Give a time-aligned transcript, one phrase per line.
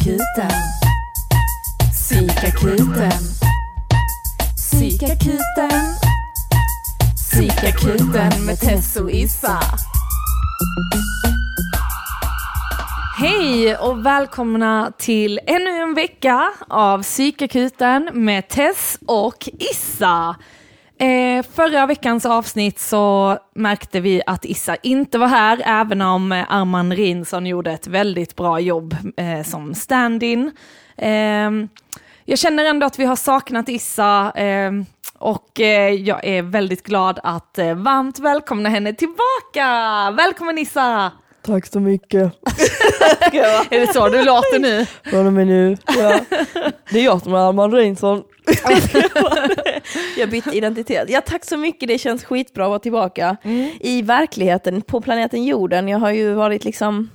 [0.00, 0.50] Psykakuten.
[1.92, 3.12] Psykakuten.
[4.56, 5.94] Psykakuten.
[7.16, 9.60] Psykakuten med Tess och Issa.
[13.18, 20.36] Hej och välkomna till ännu en vecka av Psykakuten med Tess och Issa.
[21.00, 26.44] Eh, förra veckans avsnitt så märkte vi att Issa inte var här, även om eh,
[26.48, 30.52] Arman Rinsson gjorde ett väldigt bra jobb eh, som stand-in.
[30.96, 31.50] Eh,
[32.24, 34.72] jag känner ändå att vi har saknat Issa eh,
[35.18, 39.66] och eh, jag är väldigt glad att eh, varmt välkomna henne tillbaka.
[40.16, 41.12] Välkommen Issa!
[41.42, 42.22] Tack så mycket.
[43.70, 44.86] Är det så du låter nu?
[45.10, 45.76] Från och med nu.
[45.86, 46.20] Ja.
[46.90, 48.22] Det är jag som är Armand Reinsson.
[50.18, 51.10] jag bytte identitet.
[51.10, 53.70] Ja tack så mycket, det känns skitbra att vara tillbaka Mm.
[53.80, 55.88] i verkligheten på planeten jorden.
[55.88, 57.10] Jag har ju varit liksom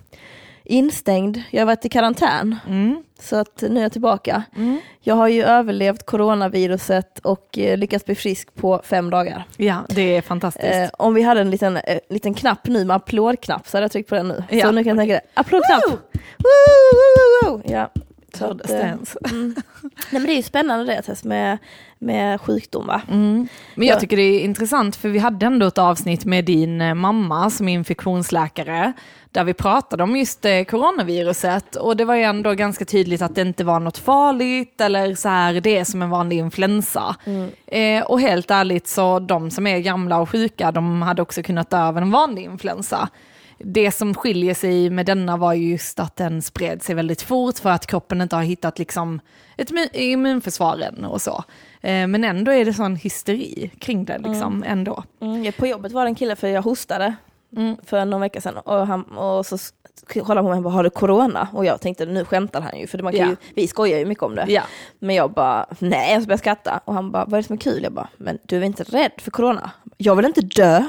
[0.63, 2.55] instängd, jag har varit i karantän.
[2.67, 3.03] Mm.
[3.19, 4.43] Så att nu är jag tillbaka.
[5.01, 9.43] Jag har ju överlevt coronaviruset och eh, lyckats bli frisk på fem dagar.
[9.57, 10.73] Ja, det är fantastiskt.
[10.75, 13.91] Eh, om vi hade en liten, eh, liten knapp nu med applådknapp så hade jag
[13.91, 14.43] tryckt på den nu.
[14.49, 14.65] Ja.
[14.65, 15.21] Så nu kan jag tänka det.
[15.33, 15.83] Applådknapp!
[16.37, 16.91] Woo,
[17.43, 17.61] woo, woo.
[17.65, 17.89] Ja.
[18.39, 19.17] Hördes att, eh, ens?
[19.31, 19.55] mm.
[20.11, 21.57] Nej men det är ju spännande det Tess med,
[21.99, 23.01] med sjukdom va?
[23.11, 23.47] Mm.
[23.75, 23.99] Men jag Ja.
[23.99, 27.67] tycker det är intressant för vi hade ändå ett avsnitt med din eh, mamma som
[27.69, 28.93] är infektionsläkare
[29.31, 33.35] där vi pratade om just eh, coronaviruset och det var ju ändå ganska tydligt att
[33.35, 37.15] det inte var något farligt eller så här, det är som en vanlig influensa.
[37.67, 41.69] Eh, och helt ärligt så de som är gamla och sjuka de hade också kunnat
[41.69, 43.09] dö av en vanlig influensa.
[43.57, 47.59] Det som skiljer sig med denna var ju just att den spred sig väldigt fort
[47.59, 49.19] för att kroppen inte har hittat liksom
[49.57, 51.43] ett immu- immunförsvar än och så.
[51.81, 55.03] Eh, Men ändå är det sån hysteri kring det liksom ändå.
[55.21, 55.51] Mm.
[55.53, 57.15] På jobbet var det en kille för jag hostade
[57.57, 57.75] Mm.
[57.85, 59.57] för någon vecka sedan och, han, och så
[60.13, 61.47] kollade han på mig och bara, har du corona?
[61.53, 63.27] Och jag tänkte nu skämtar han ju för man kan Ja.
[63.29, 64.45] ju, vi skojar ju mycket om det.
[64.47, 64.61] Ja.
[64.99, 66.79] Men jag bara, nej, jag började skratta.
[66.85, 67.83] Och han bara, vad är det som är kul?
[67.83, 69.71] Jag bara, men du är inte rädd för corona?
[69.97, 70.83] Jag vill inte dö.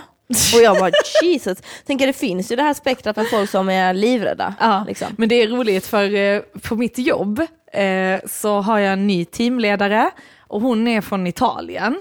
[0.55, 0.91] Och jag bara,
[1.23, 1.59] Jesus.
[1.87, 4.55] Tänker det finns ju det här spektrat av folk som är livrädda.
[4.61, 5.09] Ja, Liksom.
[5.19, 7.41] men det är roligt för eh, på mitt jobb
[7.73, 10.11] eh, så har jag en ny teamledare
[10.49, 11.97] och hon är från Italien.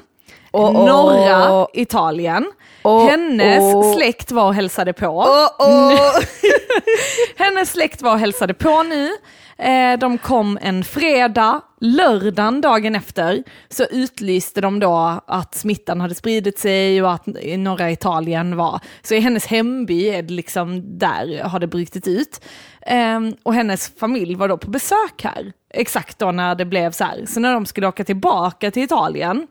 [0.52, 0.86] Åh.
[0.86, 2.52] Norra Italien.
[2.84, 5.26] Åh, Hennes släkt var och hälsade på.
[7.38, 9.10] Hennes släkt var och hälsade på nu.
[9.58, 16.16] Eh, de kom en fredag, lördagen dagen efter så utlyste de då att smittan hade
[16.16, 20.98] spridit sig och att i norra Italien var, så i hennes hemby är det liksom
[21.00, 22.42] där har det brutit ut.
[22.82, 27.04] Ehm, och hennes familj var då på besök här, exakt då när det blev så
[27.04, 27.26] här.
[27.26, 29.48] Så när de skulle åka tillbaka till Italien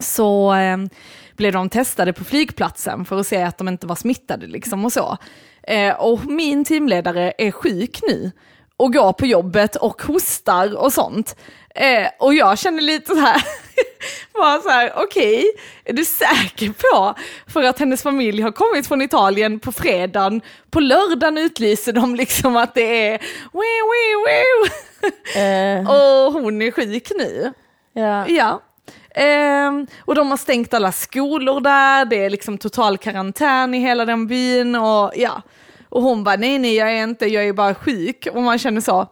[0.00, 0.88] så ehm,
[1.36, 4.92] blev de testade på flygplatsen för att se att de inte var smittade liksom och
[4.92, 5.16] så.
[5.62, 8.32] Eh, och min teamledare är sjuk nu
[8.76, 11.36] och går på jobbet och hostar och sånt.
[11.74, 13.42] Eh, och jag känner lite så här,
[14.34, 15.44] bara så här, okej,
[15.84, 17.14] är du säker på?
[17.52, 22.56] För att hennes familj har kommit från Italien på fredagen, på lördagen utlyser de liksom
[22.56, 23.18] att det är
[23.52, 24.72] wee, wee, wee.
[25.42, 27.52] Eh, och hon är sjuk nu.
[27.92, 28.28] ja.
[28.28, 28.62] Ja.
[29.14, 34.04] Ehm, och de har stängt alla skolor där, det är liksom total karantän i hela
[34.04, 35.42] den byn och ja.
[35.96, 38.28] Och hon bara, nej nej jag är inte, jag är bara sjuk.
[38.32, 39.06] Och man känner så,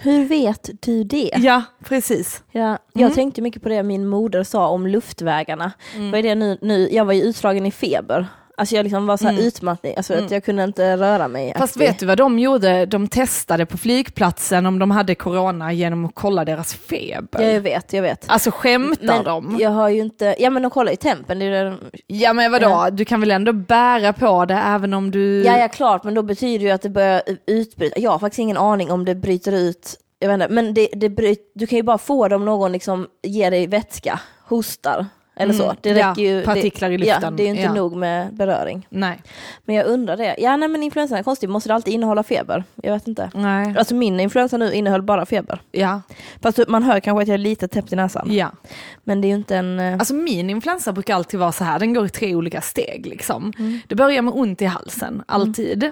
[0.00, 1.30] Hur vet du det?
[1.36, 2.42] ja precis.
[2.52, 5.72] Ja, jag tänkte mycket på det min moder sa om luftvägarna.
[5.96, 6.88] Vad är det nu, nu?
[6.92, 8.26] Jag var ju utslagen i feber.
[8.58, 11.52] Alltså jag liksom var så här utmattning, alltså att jag kunde inte röra mig.
[11.58, 11.88] Fast aktiv.
[11.88, 12.86] vet du vad de gjorde?
[12.86, 17.42] De testade på flygplatsen om de hade corona genom att kolla deras feber.
[17.42, 18.24] Ja, jag vet, jag vet.
[18.28, 19.56] Alltså skämtar Men de?
[19.60, 22.52] jag har ju inte, ja men de kollar ju tempen, det är det, Ja men
[22.52, 22.90] vadå, Ja.
[22.90, 25.42] du kan väl ändå bära på det även om du...
[25.44, 28.00] ja ja klart, men då betyder det ju att det börjar utbryta.
[28.00, 31.08] Jag har faktiskt ingen aning om det bryter ut, jag vet inte, men det, det
[31.08, 35.06] bryt, du kan ju bara få det om någon liksom ger dig vätska, hostar
[35.36, 35.74] eller så.
[35.80, 37.74] Det Mm, ja, räcker ju, partiklar i det, Ja, luften, det är ju inte ja.
[37.74, 38.86] nog med beröring.
[38.90, 39.22] Nej.
[39.64, 40.34] Men jag undrar det.
[40.38, 42.64] Ja nej men influensan är konstig, måste det alltid innehålla feber?
[42.82, 43.30] Jag vet inte.
[43.34, 43.74] Nej.
[43.78, 45.60] Alltså min influensa nu innehöll bara feber.
[45.72, 46.00] Ja.
[46.42, 48.28] Fast man hör kanske att jag är lite täppt i näsan.
[48.32, 48.50] ja.
[49.04, 49.80] Men det är ju inte en...
[49.80, 53.06] eh, Alltså min influensa brukar alltid vara så här, den går i tre olika steg
[53.06, 53.52] liksom.
[53.58, 53.80] Mm.
[53.88, 55.90] Det börjar med ont i halsen, alltid.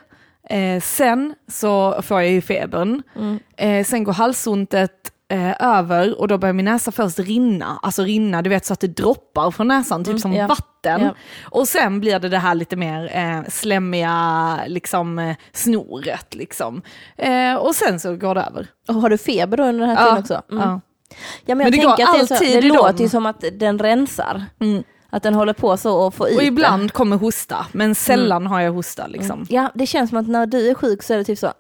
[0.51, 3.03] Eh, sen så får jag ju febern.
[3.17, 3.39] Mm.
[3.57, 7.79] Eh, sen går halsontet eh, över och då börjar min näsa först rinna.
[7.83, 10.47] Alltså rinna, du vet så att det droppar från näsan, typ som Mm, ja.
[10.47, 11.01] vatten.
[11.03, 11.15] Ja.
[11.45, 16.35] Och sen blir det det här lite mer eh, slemmiga liksom, eh, snoret.
[16.35, 16.83] Liksom.
[17.17, 18.67] Eh, och sen så går det över.
[18.89, 20.43] Och har du feber då under den här tiden också?
[20.51, 20.69] Mm.
[20.69, 20.81] ja.
[21.45, 23.45] Ja, men Men det går att det, är så, alltid det låter ju som att
[23.53, 24.45] den rensar.
[24.61, 24.83] Mm.
[25.11, 26.47] Att den håller på så och får ut Och det.
[26.47, 29.07] ibland kommer hosta, men sällan har jag hosta.
[29.07, 29.47] Liksom.
[29.49, 31.53] Ja, det känns som att när du är sjuk så är det typ så,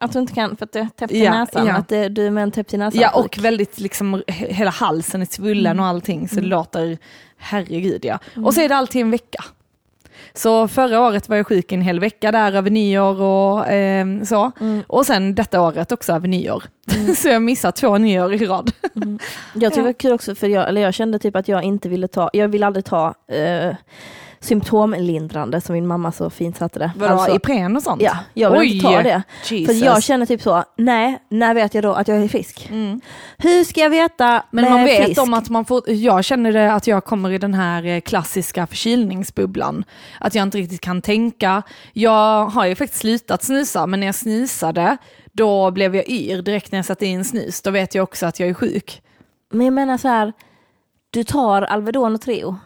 [0.00, 1.74] Att du inte kan för att du är täppt i Ja, näsan, ja.
[1.74, 3.00] att det, du är med en täppt i näsan.
[3.00, 5.80] Ja och väldigt liksom, he- hela halsen är svullen Mm.
[5.80, 6.98] och allting så det låter,
[7.36, 8.18] herregud ja.
[8.44, 9.44] Och så är det alltid en vecka.
[10.34, 14.52] Så förra året var jag sjuk en hel vecka där över nyår och eh, så.
[14.60, 14.82] Mm.
[14.86, 16.64] Och sen detta året också över nyår.
[17.16, 18.72] så jag missade två nyår i rad.
[18.82, 19.20] Jag tycker
[19.62, 19.70] Ja.
[19.70, 22.30] det var kul också för jag, eller jag kände typ att jag inte ville ta,
[22.32, 23.74] jag vill aldrig ta eh,
[24.42, 26.90] symptomlindrande som min mamma så fint satte det.
[26.96, 28.02] Vadå, Alltså, Ipren och sånt?
[28.02, 29.22] Ja, jag vill Oj, inte ta det.
[29.50, 29.78] Jesus.
[29.80, 32.68] För jag känner typ så, nej, när vet jag då att jag är frisk?
[32.70, 33.00] Mm.
[33.38, 35.22] Hur ska jag veta Men man vet frisk?
[35.22, 38.66] om att man får, jag känner det att jag kommer i den här eh, klassiska
[38.66, 39.84] förkylningsbubblan.
[40.20, 41.62] Att jag inte riktigt kan tänka.
[41.92, 44.96] Jag har ju faktiskt slutat snusa, men när jag snusade,
[45.32, 47.62] då blev jag yr direkt när jag satte in snus.
[47.62, 49.02] Då vet jag också att jag är sjuk.
[49.52, 50.32] Men jag menar så här,
[51.10, 52.56] du tar Alvedon och Treo.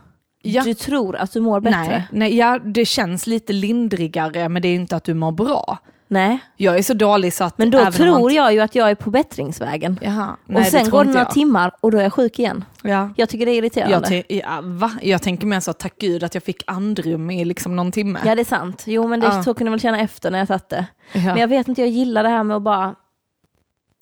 [0.43, 0.63] Ja.
[0.63, 1.79] Du tror att du mår bättre.
[1.89, 5.79] Nej, nej ja, det känns lite lindrigare, men det är inte att du mår bra.
[6.09, 6.39] Nej.
[6.57, 8.35] Jag är så dålig så att Men då tror man...
[8.35, 9.99] jag ju att jag är på bättringsvägen.
[10.03, 11.31] Jaha, nej, och sen går det några jag.
[11.31, 12.65] timmar och då är jag sjuk igen.
[12.83, 13.11] Ja.
[13.17, 14.15] Jag tycker det är irriterande.
[14.15, 14.93] Jag, ja, va?
[15.03, 18.19] jag tänker mer så, tack gud att jag fick andrum i liksom någon timme.
[18.25, 18.83] Ja det är sant.
[18.87, 19.43] Jo men det, Ja.
[19.43, 20.87] så kunde jag väl känna efter när jag satt det.
[21.13, 21.21] Ja.
[21.21, 22.95] Men jag vet inte, jag gillar det här med att bara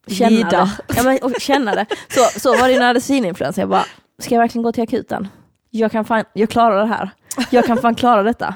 [0.07, 0.51] känna Lida.
[0.51, 0.95] det.
[0.97, 1.87] Ja, men, och känna det.
[2.09, 3.61] Så, så var det när jag hade svininfluensa.
[3.61, 3.85] Jag bara,
[4.19, 5.29] ska jag verkligen gå till akuten?
[5.77, 7.11] Jag kan fan, jag klarar det här.
[7.51, 8.55] Jag kan fan klara detta.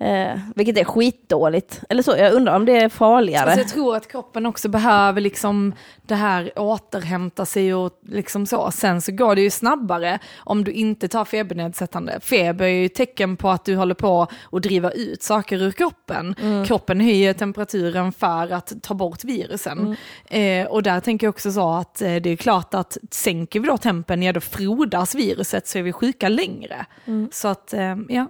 [0.00, 1.80] Eh, vilket är skitdåligt.
[1.88, 3.44] Eller så, jag undrar om det är farligare.
[3.44, 8.70] Alltså jag tror att kroppen också behöver liksom det här återhämta sig och liksom så.
[8.70, 12.20] Sen så går det ju snabbare om du inte tar febernedsättande.
[12.20, 16.34] Feber är ju tecken på att du håller på att driva ut saker ur kroppen.
[16.66, 19.96] Kroppen höjer temperaturen för att ta bort virusen.
[20.26, 23.66] Eh, och där tänker jag också så att eh, det är klart att sänker vi
[23.66, 26.86] då tempen, ja då frodas viruset så är vi sjuka längre.
[27.32, 28.26] Så att, eh, ja.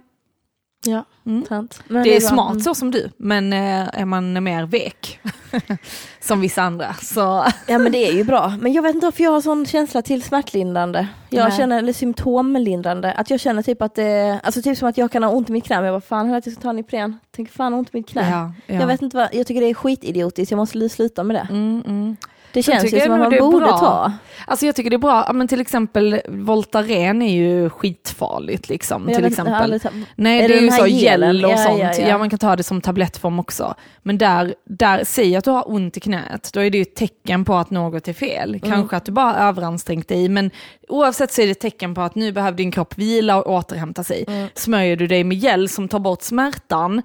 [0.85, 1.45] Ja, Mm.
[1.45, 1.83] sant.
[1.87, 2.61] Men Det är smart Mm.
[2.61, 5.19] så som du, men eh, är man mer vek,
[6.19, 7.45] som vissa andra, så...
[7.67, 8.53] Ja men det är ju bra.
[8.61, 11.07] Men jag vet inte varför jag har sån känsla till smärtlindrande.
[11.29, 11.57] Jag Nej.
[11.57, 15.23] känner, eller symptomlindrande, att jag känner typ att det, alltså typ som att jag kan
[15.23, 17.19] ha ont i mitt knä, men jag bara fan att jag ska ta en Ipren.
[17.35, 18.29] Tänker fan ont i mitt knä.
[18.29, 18.79] Ja, ja.
[18.81, 21.47] Jag vet inte vad, jag tycker det är skitidiotiskt, jag måste sluta med det.
[21.49, 22.15] Mm, mm.
[22.53, 23.77] Det känns ju som att man borde bra.
[23.77, 24.11] ta.
[24.45, 29.03] Alltså jag tycker det är bra, men till exempel Voltaren är ju skitfarligt liksom.
[29.07, 29.79] Jag Till vet exempel.
[30.15, 32.17] Nej Är det är ju så gel och Ja, sånt, ja, ja, ja.
[32.17, 33.75] man kan ta det som tablettform också.
[34.03, 36.95] Men där, där säg att du har ont i knät, då är det ju ett
[36.95, 38.55] tecken på att något är fel.
[38.55, 38.71] Mm.
[38.71, 40.51] Kanske att du bara överansträngt dig, men
[40.89, 44.03] oavsett så är det ett tecken på att nu behöver din kropp vila och återhämta
[44.03, 44.25] sig.
[44.27, 44.47] Mm.
[44.55, 47.01] Smörjer du dig med gel som tar bort smärtan,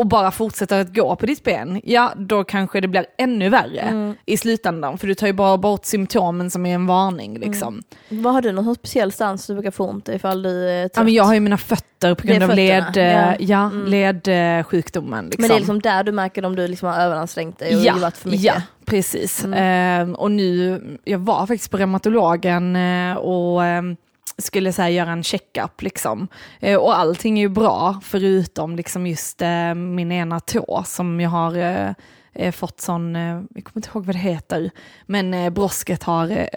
[0.00, 3.80] och bara fortsätter att gå på ditt ben, ja då kanske det blir ännu värre
[3.80, 4.14] Mm.
[4.26, 4.98] i slutändan.
[4.98, 7.36] För du tar ju bara bort symptomen som är en varning.
[7.36, 7.50] Mm.
[7.50, 7.82] Liksom.
[8.08, 10.92] Vad har du någon speciell stans du brukar få ont ifall du är trött?
[10.96, 13.34] Ja, men jag har ju mina fötter på grund av led, ja.
[13.38, 13.66] ja.
[13.66, 13.86] Mm.
[13.86, 15.24] ledsjukdomen.
[15.24, 15.42] Liksom.
[15.42, 17.94] Men det är liksom där du märker om du liksom har överansträngt dig och ja,
[17.94, 18.44] givat för mycket?
[18.44, 19.44] ja, precis.
[19.44, 20.10] Mm.
[20.10, 23.82] Eh, och nu, jag var faktiskt på reumatologen eh, och eh,
[24.40, 26.28] skulle så göra en checkup liksom.
[26.60, 31.30] Eh, och allting är ju bra förutom liksom just eh, min ena tå som jag
[31.30, 31.56] har
[32.32, 34.70] eh, fått sån, jag kommer inte ihåg vad det heter,
[35.06, 36.48] men brosket har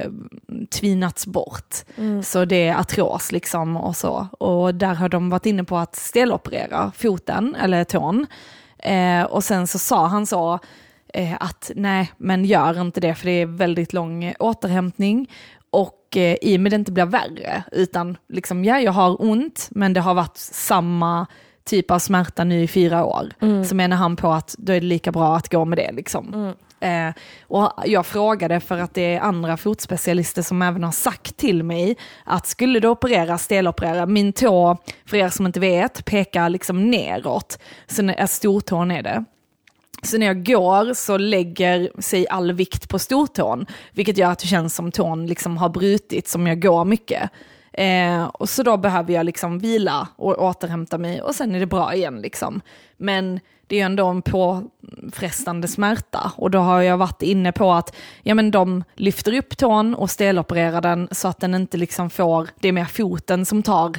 [0.70, 1.76] tvinats bort.
[1.98, 2.24] Mm.
[2.24, 4.28] Så det är artros liksom och så.
[4.40, 8.28] Och där har de varit inne på att steloperera foten eller tån.
[9.30, 10.60] Och sen så sa han så
[11.40, 15.30] att nej, men gör inte det för det är väldigt lång återhämtning.
[15.70, 19.68] Och eh, i och med det inte blir värre, utan liksom ja, jag har ont,
[19.72, 21.26] men det har varit samma
[21.66, 23.30] typ av smärta nu i fyra år.
[23.66, 26.54] Så menar han på att då är det lika bra att gå med det liksom.
[26.80, 27.14] Eh,
[27.48, 31.98] och jag frågade för att det är andra fotspecialister som även har sagt till mig
[32.26, 37.60] att skulle du operera, steloperera, min tå, för er som inte vet, pekar liksom neråt.
[37.88, 39.26] Så stortån är det.
[40.04, 44.48] Så när jag går så lägger sig all vikt på stortån, vilket gör att det
[44.48, 47.30] känns som tån liksom har brutit som jag går mycket.
[47.74, 51.66] Eh, och så då behöver jag liksom vila och återhämta mig och sen är det
[51.66, 52.22] bra igen.
[52.22, 52.62] Liksom.
[52.98, 57.72] Men det är ju ändå en påfrestande smärta och då har jag varit inne på
[57.72, 62.10] att ja, men de lyfter upp tån och stelopererar den så att den inte liksom
[62.10, 63.92] får, det är mer foten som tar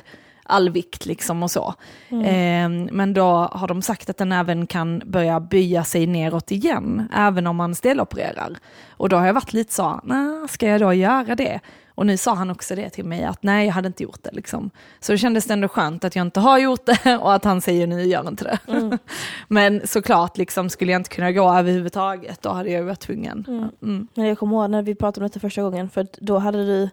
[0.45, 1.75] all vikt liksom och så.
[2.11, 7.09] Eh, men då har de sagt att den även kan börja böja sig neråt igen,
[7.15, 8.57] även om man stelopererar.
[8.91, 11.61] Och då har jag varit lite så, nah, ska jag då göra det?
[11.95, 14.31] Och nu sa han också det till mig, att nej jag hade inte gjort det.
[14.33, 14.71] Liksom.
[15.01, 17.87] Så det kändes ändå skönt att jag inte har gjort det och att han säger
[17.87, 18.59] nu gör inte det.
[18.73, 18.99] Mm.
[19.49, 23.45] Men såklart, liksom, skulle jag inte kunna gå överhuvudtaget, då hade jag varit tvungen.
[23.49, 23.69] Mm.
[23.83, 24.29] Mm.
[24.29, 26.89] Jag kommer ihåg när vi pratade om detta första gången, för då hade du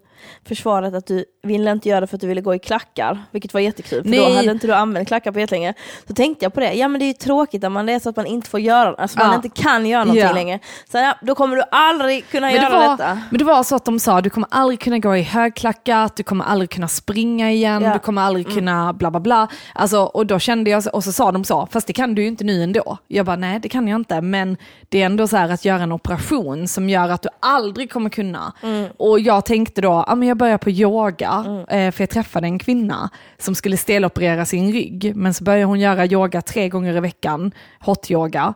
[0.46, 3.53] försvarat att du ville inte göra det för att du ville gå i klackar, vilket
[3.53, 4.36] var jättekul, för då Nej.
[4.36, 5.74] hade inte du använt klackar på jättelänge.
[6.08, 8.00] Så tänkte jag på det, ja men det är ju tråkigt om man det är
[8.00, 9.36] så att man inte får göra, alltså man Ja.
[9.36, 10.34] inte kan göra någonting Ja.
[10.34, 10.60] längre.
[10.91, 13.22] Så ja, då kommer du aldrig kunna Men det, göra var, detta.
[13.29, 16.24] men det var så att de sa, du kommer aldrig kunna gå i högklackat, du
[16.24, 17.93] kommer aldrig kunna springa igen, Ja.
[17.93, 19.48] du kommer aldrig kunna bla bla bla.
[19.75, 22.27] Alltså, och då kände jag, och så sa de så, fast det kan du ju
[22.27, 22.98] inte nu ändå.
[23.07, 24.57] Jag bara, nej det kan jag inte, men
[24.89, 28.10] det är ändå så här att göra en operation som gör att du aldrig kommer
[28.10, 28.53] kunna.
[28.98, 32.60] Och jag tänkte då, ja men jag börjar på yoga, eh, för jag träffade en
[32.60, 37.00] kvinna som skulle steloperera sin rygg, men så började hon göra yoga tre gånger i
[37.00, 38.53] veckan, hot yoga.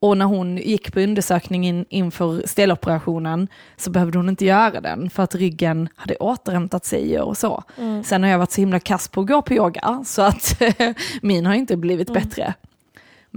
[0.00, 5.10] Och när hon gick på undersökning in, inför steloperationen så behövde hon inte göra den
[5.10, 7.62] för att ryggen hade återhämtat sig och så.
[8.04, 10.62] Sen har jag varit så himla kass på att gå på yoga så att
[11.22, 12.54] min har inte blivit bättre.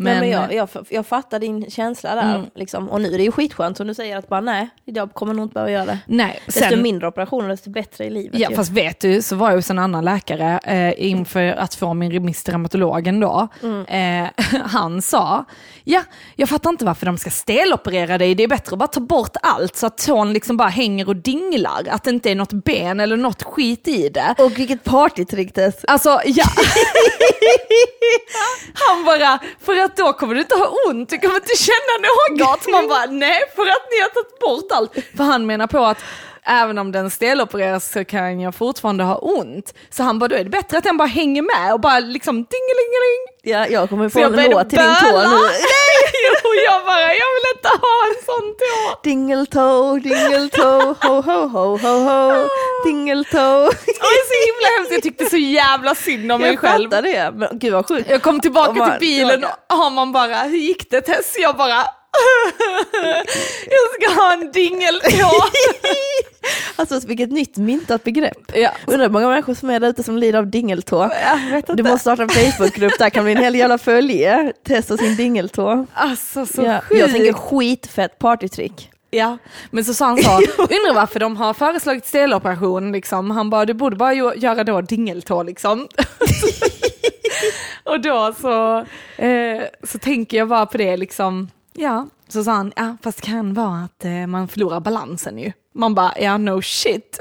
[0.01, 2.89] Men, Men, men jag, jag, jag fattar din känsla där, liksom.
[2.89, 5.45] och nu är det ju skitskönt som du säger att bara nej, jag kommer nog
[5.45, 5.99] inte behöva göra det.
[6.05, 8.39] nej, Desto sen, mindre operationer desto bättre i livet.
[8.39, 8.55] Ja, ju.
[8.55, 12.11] fast vet du, så var jag hos en annan läkare eh, inför att få min
[12.11, 13.47] remiss till reumatologen då.
[13.87, 14.27] Eh,
[14.65, 15.45] han sa,
[15.83, 16.01] ja,
[16.35, 19.37] jag fattar inte varför de ska steloperera dig, det är bättre att bara ta bort
[19.41, 22.99] allt så att tån liksom bara hänger och dinglar, att det inte är något ben
[22.99, 24.35] eller något skit i det.
[24.37, 26.45] Och vilket partytrick det Alltså, ja.
[28.73, 32.67] Han bara, för att då kommer du inte ha ont, du kommer inte känna något.
[32.67, 34.93] Man bara, nej, för att ni har tagit bort allt.
[35.17, 35.97] För han menar på att
[36.43, 39.73] även om den stelopereras så kan jag fortfarande ha ont.
[39.89, 42.35] Så han bara, då är det bättre att den bara hänger med och bara liksom
[42.35, 43.21] dingelingeling.
[43.41, 45.35] Ja, jag kommer få jag en låt till din tå nu.
[46.47, 48.99] och jag bara, jag vill inte ha en sån tå.
[49.03, 52.47] Dingeltoe, dingeltoe, ho ho ho ho ho,
[52.85, 53.69] dingeltoe.
[53.85, 56.83] Det var så himla hemskt, jag tyckte så jävla synd om mig Jag själv.
[56.89, 58.09] fattar det, men gud vad sjukt.
[58.09, 61.35] Jag kom tillbaka bara- till bilen och har man bara, hur gick det Tess?
[61.39, 61.75] Jag bara,
[63.69, 65.09] jag ska ha en dingeltå.
[66.75, 68.37] Alltså vilket nytt myntat begrepp.
[68.55, 68.69] ja.
[68.87, 71.09] Undrar hur många människor som är där ute som lider av dingeltå.
[71.67, 74.53] Jag Du måste starta en Facebookgrupp, där kan bli en hel jävla följe.
[74.67, 75.85] Testa sin dingeltå.
[75.93, 77.01] Alltså så Ja, sjukt.
[77.01, 78.89] jag tänker skitfett partytrick.
[79.13, 79.37] Ja,
[79.71, 83.31] men så sa han så, undrar varför de har föreslagit steloperation liksom.
[83.31, 85.87] Han bara, du borde bara göra då dingeltå liksom.
[87.83, 88.77] och då så,
[89.23, 92.07] eh, så tänker jag bara på det liksom, ja.
[92.27, 95.51] Så sa han, ja fast det kan vara att eh, man förlorar balansen ju.
[95.73, 97.19] Man bara, ja no shit.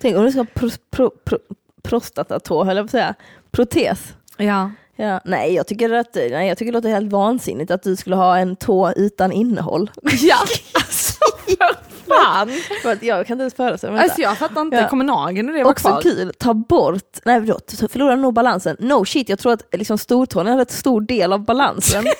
[0.00, 1.38] Tänk om du ska ha pro, pro, pro,
[1.82, 3.14] prostatatå, höll jag på att säga.
[3.50, 4.14] Protes.
[4.36, 4.70] Ja.
[5.00, 8.16] Ja, nej, jag tycker, att, nej, jag tycker det låter helt vansinnigt att du skulle
[8.16, 9.90] ha en tå utan innehåll.
[10.20, 10.36] Ja,
[10.74, 11.14] alltså
[11.46, 11.76] för
[12.08, 12.48] fan.
[12.82, 14.88] För att jag kan inte ens föreställa mig Alltså jag fattar inte, Ja.
[14.88, 16.00] kommer nageln och det var Också kvar?
[16.02, 18.76] kul, ta bort, nej då förlorar nog balansen.
[18.78, 22.04] No shit, jag tror att liksom stortån är en rätt stor del av balansen.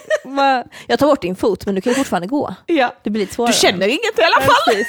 [0.87, 2.55] Jag tar bort din fot men du kan ju fortfarande gå.
[2.67, 2.95] Ja.
[3.05, 3.53] Det blir lite svårare.
[3.53, 4.85] Du känner inget i alla fall?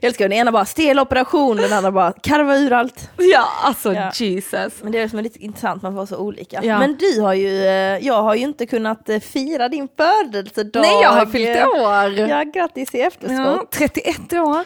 [0.00, 3.10] Jag älskar den ena bara stel operation, den andra bara karva ur allt.
[3.16, 4.10] Ja, alltså Ja.
[4.14, 4.72] Jesus.
[4.82, 6.60] Men det är det som är lite intressant, man får vara så olika.
[6.62, 6.78] Ja.
[6.78, 10.80] Men du har ju, eh, jag har ju inte kunnat eh, fira din födelsedag.
[10.82, 12.28] Nej, jag har fyllt år.
[12.28, 13.38] Ja, grattis i efterskott.
[13.38, 14.64] Ja, 31 år.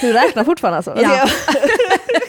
[0.00, 0.94] Du räknar fortfarande alltså?
[1.02, 1.28] Ja.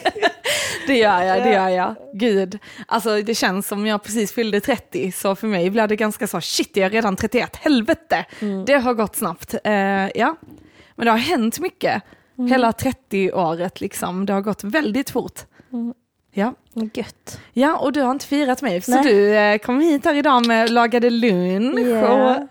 [0.88, 1.94] Det gör jag, det gör jag.
[2.14, 6.26] Gud, alltså det känns som jag precis fyllde 30, så för mig blev det ganska
[6.26, 8.24] så, shit jag är redan 31, helvete.
[8.66, 9.54] Det har gått snabbt.
[9.64, 9.72] Eh,
[10.14, 10.36] ja,
[10.94, 12.02] men det har hänt mycket.
[12.50, 15.40] Hela 30-året liksom, det har gått väldigt fort.
[16.34, 16.54] Ja.
[16.94, 17.40] Gött.
[17.52, 19.04] ja, och du har inte firat mig, så Nej.
[19.04, 22.36] du eh, kom hit här idag med lagade lunch Ja.
[22.36, 22.46] och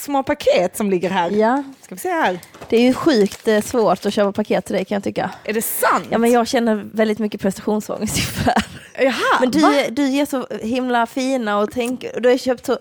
[0.00, 1.30] små paket som ligger här.
[1.30, 2.38] Ja, Ska vi se här.
[2.68, 5.30] det är ju sjukt eh, svårt att köpa paket till dig kan jag tycka.
[5.44, 6.04] Är det sant?
[6.10, 8.52] Ja men jag känner väldigt mycket prestationsångest inför.
[8.98, 9.72] Jaha, Men du, va?
[9.90, 12.78] du ger så himla fina och tänker, du har köpt så,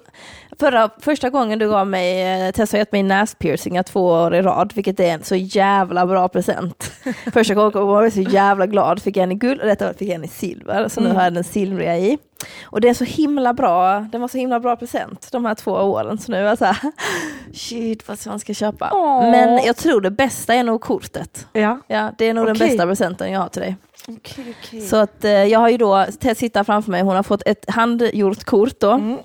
[0.60, 4.42] förra, första gången du gav mig, eh, Tessa har gett mig näspiercingar två år i
[4.42, 6.92] rad, vilket är en så jävla bra present.
[7.34, 9.98] Första gången var jag så jävla glad, fick jag en i guld och detta året
[9.98, 12.18] fick jag en i silver, så nu har jag den silvriga i.
[12.63, 15.72] Och det är så himla bra, den var så himla bra present de här två
[15.72, 16.78] åren, så nu är jag så här,
[17.54, 18.89] shit vad man ska köpa.
[18.94, 19.32] Åh.
[19.32, 21.48] Men jag tror det bästa är nog kortet.
[21.54, 21.80] Ja.
[21.88, 22.68] Ja, det är nog den Okej.
[22.68, 23.75] bästa presenten jag har till dig.
[24.08, 24.82] Okej, okej.
[24.82, 27.66] Så att eh, jag har ju då, Tess sitter framför mig, hon har fått ett
[27.70, 28.92] handgjort kort då.
[28.92, 29.18] Mm.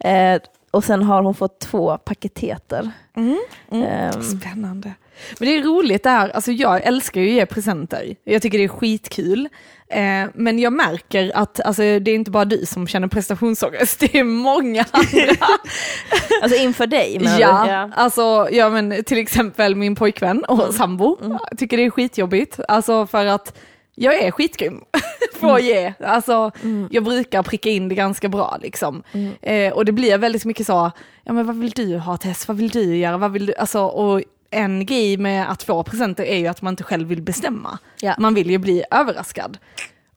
[0.00, 0.42] Eh,
[0.74, 2.90] och sen har hon fått två paketeter.
[3.16, 3.38] Mm.
[3.70, 4.94] Ehm, Spännande.
[5.38, 8.14] Men det är roligt det här, alltså jag älskar ju att ge presenter.
[8.24, 9.48] Jag tycker det är skitkul.
[9.88, 14.18] Eh, men jag märker att alltså, det är inte bara du som känner prestationsångest, det
[14.18, 15.46] är många andra.
[16.42, 17.70] alltså inför dig menar ja?
[17.70, 17.90] Ja.
[17.94, 21.18] alltså ja, men till exempel min pojkvän och sambo
[21.56, 22.60] tycker det är skitjobbigt.
[22.68, 23.58] Alltså för att
[23.94, 24.80] jag är skitgrym
[25.40, 25.92] på att ge.
[26.00, 26.50] Alltså,
[26.90, 29.02] Jag brukar pricka in det ganska bra liksom.
[29.42, 30.90] Eh, och det blir väldigt mycket så,
[31.24, 33.80] ja men vad vill du ha Tess, vad vill du göra, vad vill du, alltså,
[33.84, 37.78] och en grej med att få presenter är ju att man inte själv vill bestämma.
[38.00, 38.14] Ja.
[38.18, 39.58] Man vill ju bli överraskad.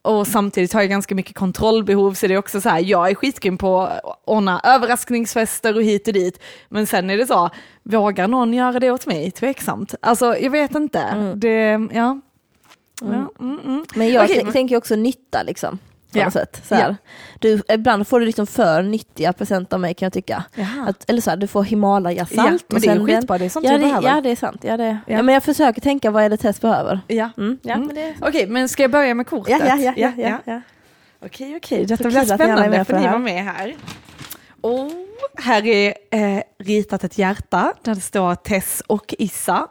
[0.02, 3.16] Och samtidigt har jag ganska mycket kontrollbehov så det är också så här, jag är
[3.16, 6.40] skitgrym på att ordna överraskningsfester och hit och dit.
[6.70, 7.50] Men sen är det så,
[7.84, 9.32] vågar någon göra det åt mig?
[9.32, 9.96] Tveksamt.
[10.02, 11.34] Alltså jag vet inte.
[11.36, 12.20] Det, ja.
[13.02, 13.08] Ja,
[13.40, 13.86] mm, mm.
[13.96, 15.80] Men jag men- tänker också nytta liksom.
[16.12, 16.24] På Ja.
[16.24, 16.62] något sätt.
[16.68, 16.96] Så här.
[17.40, 20.44] Du, ibland får du liksom för nyttiga presenter av mig kan jag tycka.
[20.88, 22.64] Att, eller så här, du får Himalaya-salt.
[22.68, 24.08] Ja, men det är ju skitbra, det är sånt ja, jag det, behöver.
[24.10, 24.64] Ja det är sant.
[24.64, 24.98] Ja, det, ja.
[25.16, 25.22] Ja.
[25.22, 27.00] men jag försöker tänka vad är det Tess behöver.
[27.08, 27.30] Ja.
[27.38, 27.58] Mm.
[27.62, 27.88] Ja, Mm.
[27.88, 28.16] men det...
[28.22, 29.60] Okej, men ska jag börja med kortet?
[29.60, 30.62] ja, ja, ja, ja, ja, ja.
[31.26, 33.76] Okej, okej, detta blir spännande för ni var med här.
[34.62, 34.92] Och
[35.44, 39.68] här är eh, ritat ett hjärta där det står Tess och Issa.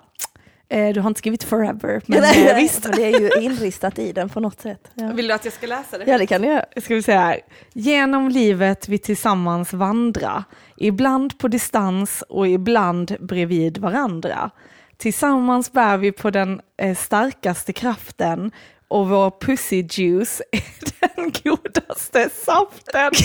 [0.69, 2.85] Eh, du har inte skrivit forever, men Nej, eh, visst.
[2.85, 4.91] men det är ju inristat i den på något sätt.
[4.95, 6.05] Ja, Vill du att jag ska läsa det?
[6.11, 6.65] ja det kan du göra.
[6.83, 7.41] Ska vi se här.
[7.73, 10.45] Genom livet vi tillsammans vandra,
[10.77, 14.51] ibland på distans och ibland bredvid varandra.
[14.97, 18.51] Tillsammans bär vi på den eh, starkaste kraften
[18.89, 20.63] och vår pussy juice är
[21.17, 23.11] den godaste saften.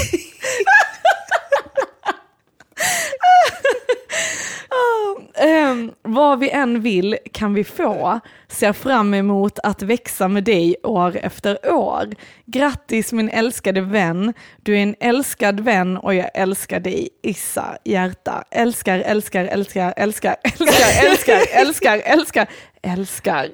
[5.35, 8.19] Ehm, vad vi än vill kan vi få.
[8.47, 12.09] Ser fram emot att växa med dig år efter år.
[12.45, 14.33] Grattis min älskade vän.
[14.57, 17.09] Du är en älskad vän och jag älskar dig.
[17.23, 18.43] Issa, hjärta.
[18.51, 22.47] Älskar, älskar, älskar, älskar, älskar, älskar, älskar, älskar,
[22.81, 23.49] älskar.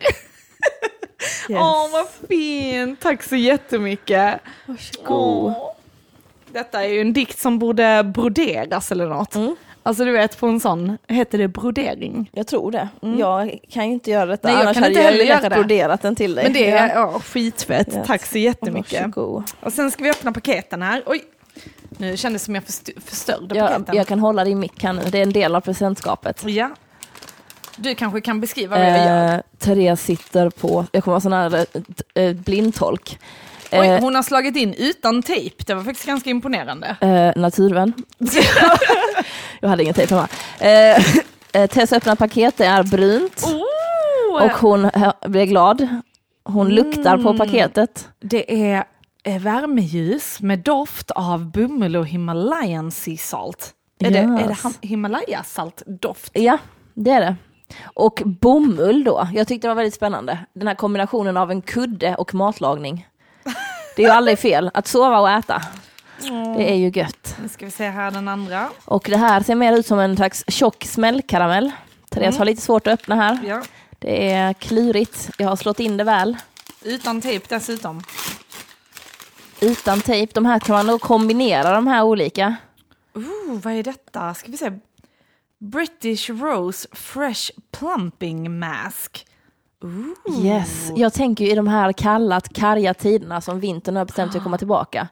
[1.50, 1.60] Yes.
[1.60, 3.02] Åh, vad fint.
[3.02, 4.40] Tack så jättemycket.
[4.66, 5.08] Varsågod.
[5.10, 5.77] Åh.
[6.58, 9.36] Detta är ju en dikt som borde broderas eller något.
[9.36, 9.56] Mm.
[9.84, 12.30] Alltså du vet på en sån, heter det brodering?
[12.34, 12.90] Jag tror det.
[13.02, 15.56] Jag kan ju inte göra detta, Nej, jag annars kan hade inte jag göra det.
[15.56, 16.44] broderat den till dig.
[16.44, 16.94] Men det är Ja.
[17.14, 18.08] ja, skitfett, Yes.
[18.08, 19.02] tack så jättemycket.
[19.02, 19.44] Varsågod.
[19.60, 21.04] Och sen ska vi öppna paketen här.
[21.06, 21.22] Oj,
[21.98, 23.96] nu kändes det som jag först- förstörde Jag, paketen.
[23.96, 26.44] jag kan hålla din mick här nu, det är en del av presentskapet.
[26.46, 26.70] Ja.
[27.78, 29.34] Du kanske kan beskriva vad jag gör?
[29.36, 31.66] Eh, Therese sitter på, jag kommer vara sån här
[32.16, 33.20] eh, eh, blindtolk.
[33.72, 36.96] Oj, Eh, hon har slagit in utan tejp, det var faktiskt ganska imponerande.
[37.02, 37.94] eh, naturvän.
[39.62, 40.28] jag hade ingen tejp hemma.
[40.60, 41.06] Eh,
[41.62, 43.44] eh, Tess öppnar paket, det är brunt.
[43.44, 44.44] Oh!
[44.46, 45.88] Och hon eh, blir glad.
[46.44, 47.38] Hon luktar på Mm.
[47.38, 48.08] paketet.
[48.20, 48.84] Det är
[49.40, 53.72] värmeljus med doft av bomull och Himalayan sea salt.
[54.00, 54.64] Är det, är det Yes.
[54.64, 56.32] ham- Himalaya-saltdoft?
[56.34, 56.58] Ja,
[56.94, 57.36] det är det.
[57.84, 59.28] Och bomull då.
[59.34, 60.40] Jag tyckte det var väldigt spännande.
[60.54, 63.08] Den här kombinationen av en kudde och matlagning.
[63.98, 64.72] Det är ju aldrig fel.
[64.74, 65.62] Att sova och äta.
[66.58, 67.36] Det är ju gött.
[67.42, 68.70] Nu ska vi se här den andra.
[68.86, 71.72] Och det här ser mer ut som en slags tjock smällkaramell.
[72.10, 73.40] Therese har lite svårt att öppna här.
[73.46, 73.62] Ja.
[74.00, 75.30] Det är klurigt.
[75.38, 76.38] Jag har slått in det väl.
[76.82, 78.04] Utan tejp dessutom.
[79.62, 80.32] Utan tejp.
[80.34, 82.56] De här kan man nog kombinera de här olika.
[83.14, 84.34] Ooh, vad är detta?
[84.34, 84.72] Ska vi se.
[85.60, 89.28] British Rose Fresh Plumping Mask.
[89.84, 90.46] Ooh.
[90.46, 90.92] Yes.
[90.96, 94.44] Jag tänker ju i de här kalla, karga tiderna som vintern har bestämt sig att
[94.44, 95.08] komma tillbaka.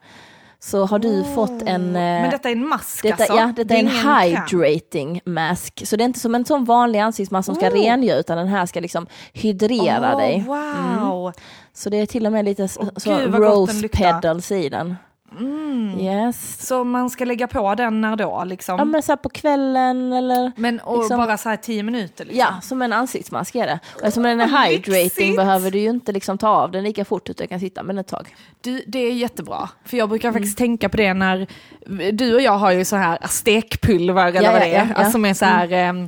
[0.60, 1.86] Så har du fått en...
[1.88, 3.36] eh, Men detta är en mask Detta, alltså?
[3.38, 5.82] ja, detta är en hydrating mask.
[5.88, 7.74] Så det är inte som en sån vanlig ansiktsmask som ska Oh.
[7.74, 10.44] rengöra utan den här ska liksom hydrera Åh, dig.
[10.48, 11.34] Wow.
[11.74, 14.96] Så det är till och med lite Åh, så gud, rose petals i den.
[15.40, 16.00] Mm.
[16.00, 16.68] Yes.
[16.68, 18.76] Så man ska lägga på den när då liksom?
[18.80, 22.40] Ja men så på kvällen eller Men och liksom- bara så här tio minuter liksom?
[22.40, 23.80] Ja, som en ansiktsmask är det.
[23.96, 27.06] Och eftersom den är Vad hydrating behöver du ju inte liksom ta av den lika
[27.06, 28.36] fort utan kan sitta med den ett tag.
[28.62, 29.70] Du, det är jättebra.
[29.86, 31.48] För jag brukar faktiskt tänka på det när,
[32.12, 34.96] du och jag har ju så här stekpulver eller Ja, vad det är, ja, ja.
[34.96, 36.08] Alltså, som är så här, eh,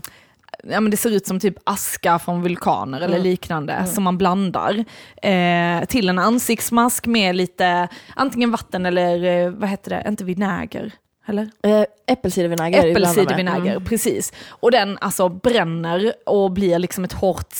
[0.64, 3.24] ja men det ser ut som typ aska från vulkaner eller Mm.
[3.28, 4.86] liknande som man blandar
[5.22, 10.92] eh, till en ansiktsmask med lite, antingen vatten eller eh, vad heter det, inte vinäger?
[11.30, 11.50] Eller?
[11.64, 12.88] Äh, Äppelcidervinäger.
[12.92, 13.86] Äppelcidervinäger, Mm.
[13.86, 14.34] precis.
[14.50, 17.54] Och den alltså bränner och blir liksom ett hårt,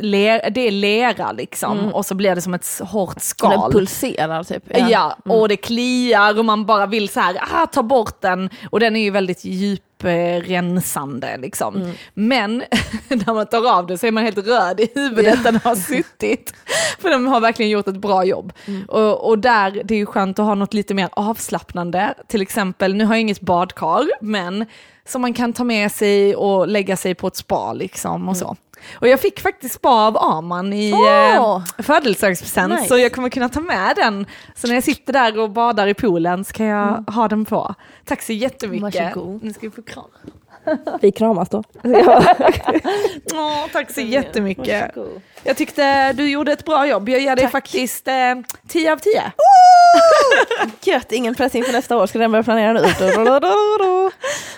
[0.00, 1.94] ler, det är lera liksom.
[1.94, 3.72] Och så blir det som ett hårt Och Den skal.
[3.72, 4.64] pulserar typ.
[4.88, 8.50] Ja, och det kliar och man bara vill så här, ah, ta bort den.
[8.70, 11.92] Och den är ju väldigt djup upprensande liksom.
[12.14, 12.56] Men
[13.08, 16.54] när man tar av det så är man helt röd i huvudet den har suttit.
[16.98, 18.52] För de har verkligen gjort ett bra jobb.
[18.88, 22.14] Och, och där, det är ju skönt att ha något lite mer avslappnande.
[22.26, 24.66] Till exempel, nu har jag inget badkar, men
[25.06, 28.56] som man kan ta med sig och lägga sig på ett spa liksom och så.
[28.94, 31.62] Och jag fick faktiskt spa av Aman i Åh!
[31.78, 32.88] eh, födelsedagspresent Nice.
[32.88, 34.26] så jag kommer kunna ta med den.
[34.54, 37.74] Så när jag sitter där och badar i poolen så kan jag ha den på.
[38.04, 38.82] Tack så jättemycket.
[38.82, 39.44] Varsågod.
[39.44, 40.04] Nu ska vi få kram.
[41.00, 41.62] Vi kramas då.
[43.34, 44.96] Åh, tack så jättemycket.
[44.96, 45.20] Varsågod.
[45.46, 47.08] Jag tyckte du gjorde ett bra jobb.
[47.08, 47.52] Jag ger dig Tack.
[47.52, 48.14] faktiskt eh,
[48.68, 49.22] 10 av 10.
[50.84, 52.80] Gött, ingen press inför nästa år, ska den börja planera nu?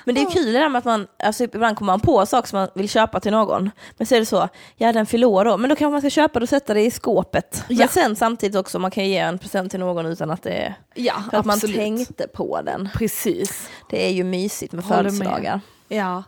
[0.05, 2.49] Men det är kul det där med att man, alltså ibland kommer man på saker
[2.49, 3.71] som man vill köpa till någon.
[3.97, 6.39] Men så är det så, ja den fyller då, men då kanske man ska köpa
[6.39, 7.65] det och sätta det i skåpet.
[7.69, 7.77] Ja.
[7.79, 10.53] Men sen samtidigt också, man kan ju ge en present till någon utan att det
[10.53, 11.77] är, Ja, för att man absolut.
[11.77, 12.89] tänkte på den.
[12.95, 13.69] Precis.
[13.91, 15.61] Det är ju mysigt med Håller med.
[15.89, 16.25] Ja.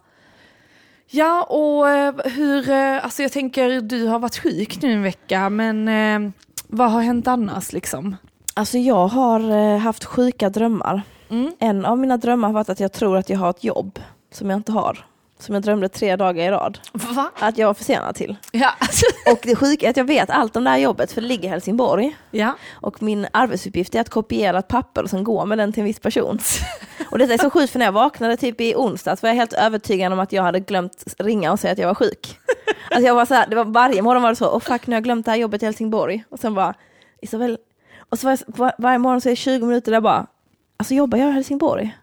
[1.11, 5.51] Ja, och eh, hur, eh, alltså jag tänker du har varit sjuk nu en vecka,
[5.51, 6.31] men eh,
[6.67, 8.17] vad har hänt annars liksom?
[8.55, 11.03] Alltså jag har haft sjuka drömmar.
[11.31, 11.53] Mm.
[11.59, 13.99] En av mina drömmar har varit att jag tror att jag har ett jobb
[14.33, 15.07] som jag inte har.
[15.39, 16.79] Som jag drömde tre dagar i rad.
[16.93, 17.31] Va?
[17.39, 18.37] Att jag var försenad till.
[18.53, 18.71] Ja.
[19.33, 21.45] Och det sjuka är att jag vet allt om det här jobbet för det ligger
[21.45, 22.17] i Helsingborg.
[22.31, 22.57] ja.
[22.73, 25.87] Och min arbetsuppgift är att kopiera ett papper och sen gå med den till en
[25.87, 26.39] viss person.
[27.11, 29.53] Och detta är så sjukt för när jag vaknade typ i onsdags var jag helt
[29.53, 32.39] övertygad om att jag hade glömt ringa och säga att jag var sjuk.
[32.91, 34.93] Alltså jag var så här, det var varje morgon var det så, åh fuck nu
[34.93, 36.25] har jag glömt det här jobbet i Helsingborg.
[36.31, 36.75] Och sen bara,
[37.23, 37.59] Isabel,
[38.09, 40.27] och så var jag, var, varje morgon så är det 20 minuter där jag bara,
[40.77, 41.97] alltså jobbar jag i Helsingborg?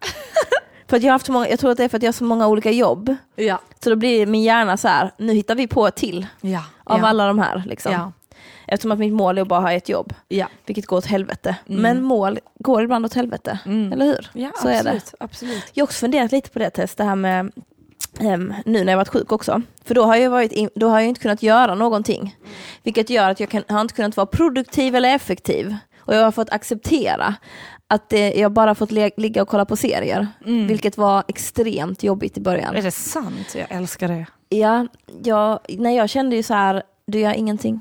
[0.87, 2.07] För att jag har haft så många, jag tror att det är för att jag
[2.07, 3.15] har så många olika jobb.
[3.35, 3.59] Ja.
[3.83, 6.63] Så då blir min hjärna så här, nu hittar vi på ett till Ja.
[6.83, 7.07] av ja.
[7.07, 7.63] alla de här.
[7.65, 7.91] Liksom.
[7.91, 8.11] Ja.
[8.67, 10.47] Eftersom att mitt mål är att bara ha ett jobb, Ja.
[10.65, 11.55] vilket går åt helvete.
[11.65, 13.93] Men mål går ibland åt helvete, Mm.
[13.93, 14.29] eller hur?
[14.33, 14.77] ja, så är det.
[14.79, 15.13] absolut.
[15.19, 15.63] absolut.
[15.73, 17.51] Jag har också funderat lite på det Tess, det här med
[18.19, 19.61] ehm, nu när jag varit sjuk också.
[19.83, 22.35] För då har jag, varit in, då har jag inte kunnat göra någonting.
[22.83, 25.75] Vilket gör att jag kan, har inte kunnat vara produktiv eller effektiv.
[25.99, 27.35] Och jag har fått acceptera
[27.87, 30.27] att det, jag bara fått ligga och kolla på serier.
[30.67, 32.75] Vilket var extremt jobbigt i början.
[32.75, 33.55] Är det sant?
[33.55, 34.25] Jag älskar det.
[34.49, 34.87] Ja,
[35.23, 37.79] jag, när jag kände ju så här, du gör ingenting.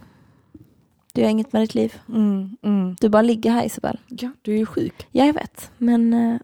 [1.12, 1.94] Du gör inget med ditt liv.
[2.08, 2.96] Mm, mm.
[3.00, 3.98] Du bara ligger här Isabel.
[4.08, 5.06] Ja, du är ju sjuk.
[5.12, 5.70] Ja, jag vet.
[5.78, 6.36] Men eh,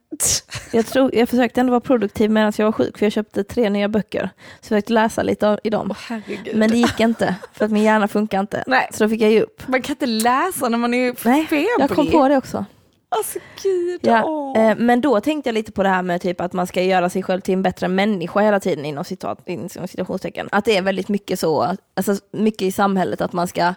[0.73, 3.71] jag, tror, jag försökte ändå vara produktiv medan jag var sjuk, för jag köpte tre
[3.71, 4.31] nya böcker.
[4.39, 5.95] Så jag försökte läsa lite av, i dem.
[6.09, 6.57] Herregud.
[6.57, 8.65] Men det gick inte, för att min hjärna funkar inte.
[8.67, 8.89] Nej.
[8.93, 9.69] Så då fick jag ge upp.
[9.69, 11.67] Man kan inte läsa när man är Nej, febrig.
[11.79, 12.65] jag kom på det också.
[13.13, 14.01] Alltså gud.
[14.03, 14.59] Ja, åh.
[14.71, 17.11] eh, men då tänkte jag lite på det här med typ att man ska göra
[17.11, 20.49] sig själv till en bättre människa hela tiden inom, citat, inom situationstecken.
[20.53, 23.75] Att det är väldigt mycket så, alltså mycket i samhället att man ska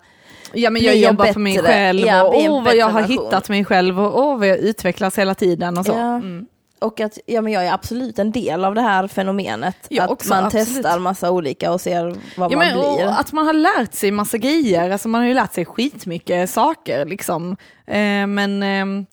[0.54, 3.14] Ja men jag jobbar för mig bättre- själv ja, och åh vad jag har bättre
[3.14, 3.26] version.
[3.26, 5.92] hittat mig själv och åh vad jag utvecklas hela tiden och så.
[5.92, 6.16] Ja.
[6.16, 6.46] Mm.
[6.80, 9.76] Och att ja, men jag är absolut en del av det här fenomenet.
[9.90, 10.68] Jag att också, man absolut.
[10.68, 13.06] testar massa olika och ser vad Ja, man men, blir.
[13.08, 17.06] att man har lärt sig massa grejer, alltså man har ju lärt sig skitmycket saker
[17.06, 17.52] liksom.
[17.88, 19.06] Eh, men ehm,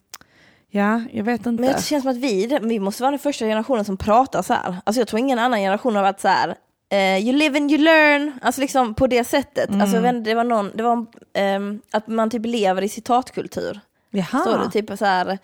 [0.70, 1.62] ja, jag vet inte.
[1.62, 4.54] Men det känns som att vi, vi måste vara den första generationen som pratar så
[4.54, 4.76] här.
[4.84, 6.54] Alltså jag tror ingen annan generation har varit så här.
[6.92, 9.68] eh, you live and you learn, alltså liksom på det sättet.
[9.68, 9.80] Mm.
[9.80, 13.80] Alltså vet inte, det var någon, det var ehm, att man typ lever i citatkultur.
[14.10, 14.40] Jaha.
[14.40, 15.38] Står det typ så här,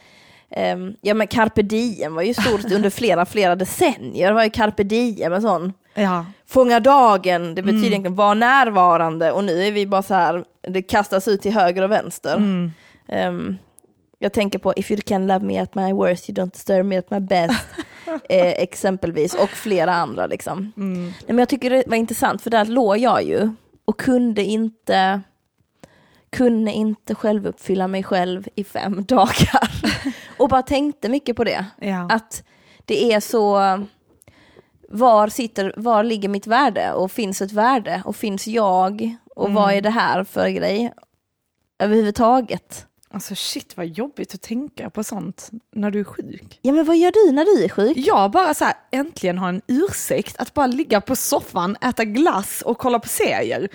[0.50, 4.28] ehm, ja men carpe diem var ju stort under flera, flera decennier.
[4.28, 6.26] Det var ju carpe diem, en sån Ja.
[6.46, 7.84] fånga dagen, det betyder Mm.
[7.92, 11.82] egentligen var närvarande och nu är vi bara så här, det kastas ut till höger
[11.82, 12.36] och vänster.
[12.36, 12.72] Mm.
[13.08, 13.56] Ehm,
[14.18, 16.98] jag tänker på If you can love me at my worst you don't disturb me
[16.98, 17.64] at my best.
[18.28, 20.72] eh, exempelvis, och flera andra liksom.
[20.76, 21.04] Mm.
[21.04, 23.50] Nej, men jag tycker det var intressant för där låg jag ju
[23.84, 25.22] och kunde inte
[26.30, 29.70] kunde inte själv uppfylla mig själv i fem dagar.
[30.38, 31.66] och bara tänkte mycket på det.
[31.80, 32.08] Ja.
[32.10, 32.42] Att
[32.84, 33.58] det är så,
[34.88, 39.72] var, sitter, var ligger mitt värde och finns ett värde och finns jag och vad
[39.72, 40.92] är det här för grej
[41.78, 42.85] överhuvudtaget?
[43.16, 46.58] Alltså shit vad jobbigt att tänka på sånt när du är sjuk.
[46.62, 47.96] Ja men vad gör du när du är sjuk?
[47.96, 52.62] Jag bara så här, äntligen har en ursäkt att bara ligga på soffan, äta glass
[52.62, 53.68] och kolla på serier.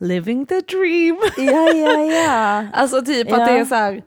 [0.00, 1.18] Living the dream.
[1.36, 2.66] Ja ja ja.
[2.72, 3.40] Alltså typ Ja.
[3.40, 4.02] att det är så här,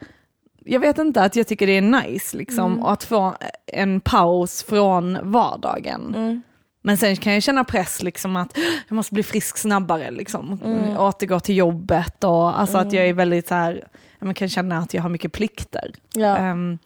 [0.65, 3.35] jag vet inte, att jag tycker det är nice liksom, och att få
[3.67, 6.15] en paus från vardagen.
[6.15, 6.41] Mm.
[6.81, 10.59] Men sen kan jag känna press liksom att jag måste bli frisk snabbare liksom.
[10.65, 10.97] Mm.
[10.97, 13.87] Återgå till jobbet och alltså att jag är väldigt så här,
[14.23, 15.91] man kan känna att jag har mycket plikter.
[16.13, 16.37] ja.
[16.37, 16.77] Ehm,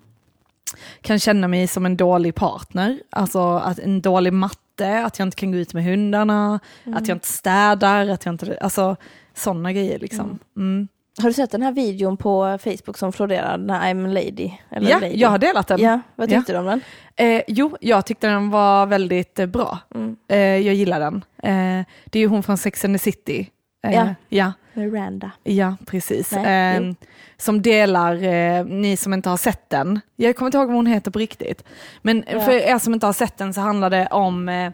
[1.02, 5.38] kan känna mig som en dålig partner, alltså att en dålig matte, att jag inte
[5.38, 6.60] kan gå ut med hundarna,
[6.96, 8.96] att jag inte städar, att jag inte, alltså
[9.34, 10.40] sådana grejer liksom.
[10.58, 10.88] Mm.
[11.22, 14.52] Har du sett den här videon på Facebook som florerar, när I'm a lady?
[14.70, 15.16] Eller Ja, lady?
[15.16, 15.80] jag har delat den.
[15.82, 16.82] Ja, vad tyckte du om den?
[17.16, 19.80] Eh, jo, jag tyckte den var väldigt eh, bra.
[19.96, 20.16] Mm.
[20.28, 21.16] Eh, jag gillar den.
[21.44, 23.50] Eh, det är ju hon från Sex and the City.
[23.88, 24.16] Eh, Ja.
[24.30, 24.52] ja.
[24.78, 25.32] Miranda.
[25.44, 26.32] Ja, precis.
[26.32, 26.94] Nej, Eh,
[27.38, 30.86] som delar, eh, ni som inte har sett den, jag kommer inte ihåg vad hon
[30.88, 31.64] heter på riktigt,
[32.02, 32.40] men Ja.
[32.40, 34.72] för er som inte har sett den så handlar det om eh,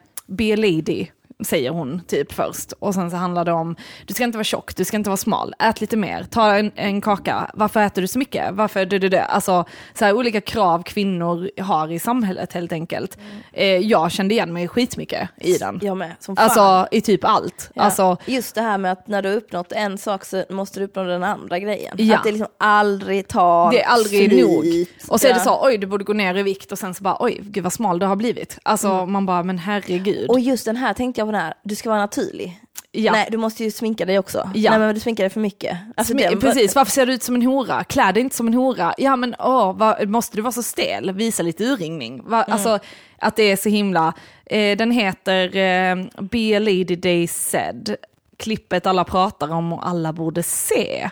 [0.55, 1.07] lady,
[1.43, 2.71] säger hon typ först.
[2.79, 3.75] Och sen så handlar det om,
[4.07, 6.71] du ska inte vara tjock, du ska inte vara smal, ät lite mer, ta en,
[6.75, 8.53] en kaka, varför äter du så mycket?
[8.53, 9.17] Varför du, du, du?
[9.17, 13.17] Alltså så här, olika krav kvinnor har i samhället helt enkelt.
[13.53, 15.79] Eh, jag kände igen mig skitmycket i den.
[15.81, 16.43] Jag med, som fan.
[16.45, 17.71] Alltså i typ allt.
[17.75, 17.81] Ja.
[17.83, 21.03] Alltså, Just det här med att när du uppnått en sak så måste du uppnå
[21.03, 21.95] den andra grejen.
[21.97, 22.17] Ja.
[22.17, 24.45] Att det liksom aldrig tar Det är aldrig slut.
[24.47, 24.65] nog.
[25.09, 27.03] Och så är det så, oj du borde gå ner i vikt och sen så
[27.03, 28.59] bara, oj gud vad smal du har blivit.
[28.63, 29.11] Alltså Mm.
[29.11, 30.29] man bara, men herregud.
[30.29, 32.59] Och just den här tänkte jag på den här, du ska vara naturlig.
[32.91, 33.11] ja.
[33.11, 34.49] Nej, du måste ju sminka dig också.
[34.55, 34.71] Ja.
[34.71, 35.77] Nej men du sminkar dig för mycket.
[35.97, 37.83] Alltså, Smi- Precis, varför ser du ut som en hora?
[37.83, 38.93] Klä dig inte som en hora.
[38.97, 41.11] Ja men åh, vad, måste du vara så stel?
[41.11, 42.13] Visa lite urringning.
[42.13, 42.29] Mm.
[42.29, 42.79] Va, Alltså
[43.19, 44.13] att det är så himla,
[44.45, 47.95] eh, den heter eh, Be a lady they said,
[48.37, 51.09] klippet alla pratar om och alla borde se.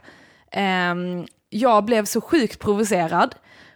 [0.51, 3.35] Ehm, jag blev så sjukt provocerad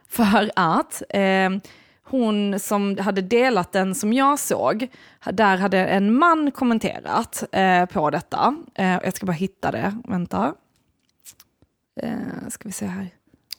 [0.09, 1.61] för att ehm,
[2.07, 4.87] hon som hade delat den som jag såg,
[5.31, 8.55] där hade en man kommenterat eh, på detta.
[8.75, 10.53] Eh, jag ska bara hitta det, vänta.
[12.01, 13.09] Eh, ska vi se här.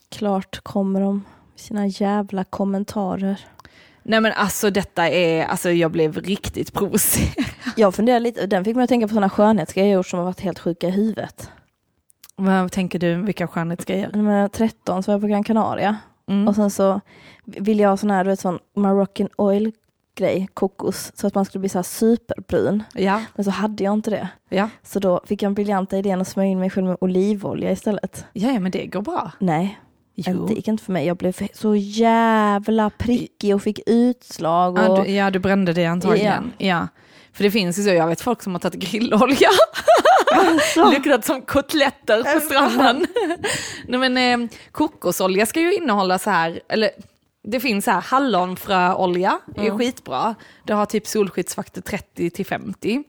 [0.09, 1.23] Klart kommer de
[1.55, 3.45] sina jävla kommentarer.
[4.03, 7.45] Nej men alltså detta är, alltså jag blev riktigt provocerad.
[7.75, 10.25] Jag funderar lite, den fick mig att tänka på sådana skönhetsgrejer jag gjort som har
[10.25, 11.49] varit helt sjuka i huvudet.
[12.35, 14.11] Vad tänker du, vilka skönhetsgrejer?
[14.13, 16.47] När jag var 13 så var jag på Gran Canaria Mm.
[16.47, 17.01] och sen så
[17.45, 19.71] ville jag ha sån här, du vet sån Moroccan oil
[20.15, 22.83] grej, kokos, så att man skulle bli så här superbrun.
[22.93, 24.27] Ja, Men så hade jag inte det.
[24.49, 24.69] ja.
[24.83, 28.25] Så då fick jag en briljanta idén att smörja in mig själv med olivolja istället.
[28.33, 29.31] ja, ja men det går bra.
[29.39, 29.79] Nej,
[30.15, 30.45] Jo.
[30.47, 31.05] det gick inte för mig.
[31.07, 34.73] Jag blev så jävla prickig och fick utslag.
[34.73, 34.97] Och...
[34.97, 36.51] Ja du, ja, du brände det antagligen.
[36.57, 36.87] Ja.
[37.33, 39.49] För det finns ju så, jag vet folk som har tagit grillolja,
[40.35, 40.91] Alltså.
[40.91, 43.07] luktat som kotletter på stranden.
[43.87, 46.89] Nej men eh, kokosolja ska ju innehålla så här, eller
[47.43, 50.35] det finns så här hallonfröolja, är skitbra.
[50.63, 53.03] Det har typ solskyddsfaktor 30 till 50.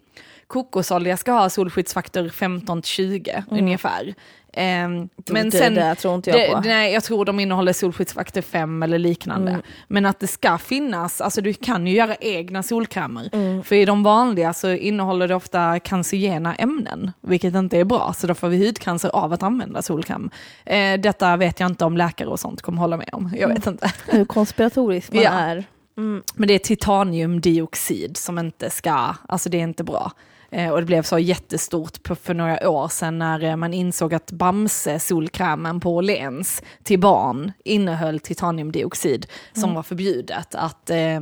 [0.46, 4.14] Kokosolja ska ha solskyddsfaktor 15 till 20 ungefär.
[4.60, 6.60] Ehm, men det sen, där tror inte jag det, på.
[6.60, 9.50] Nej, jag tror de innehåller solskyddsfaktor 5 eller liknande.
[9.50, 9.62] Mm.
[9.88, 13.28] Men att det ska finnas, alltså du kan ju göra egna solkrämer.
[13.32, 13.62] Mm.
[13.64, 18.12] För i de vanliga så innehåller det ofta cancerogena ämnen, vilket inte är bra.
[18.16, 20.30] Så då får vi hudcancer av att använda solkräm.
[20.64, 23.32] Eh, detta vet jag inte om läkare och sånt kommer hålla med om.
[23.38, 23.92] Jag vet inte.
[24.06, 25.30] Hur konspiratorisk man Ja.
[25.30, 25.64] är.
[25.96, 26.22] Mm.
[26.34, 30.12] Men det är titaniumdioxid som inte ska, alltså det är inte bra.
[30.50, 34.14] Eh, och det blev så jättestort på, för några år sedan när eh, man insåg
[34.14, 41.20] att Bamse, solkrämen på Åhléns till barn, innehöll titaniumdioxid som var förbjudet att eh,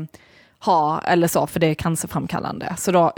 [0.60, 2.74] ha, eller så, för det är cancerframkallande.
[2.78, 3.12] Så då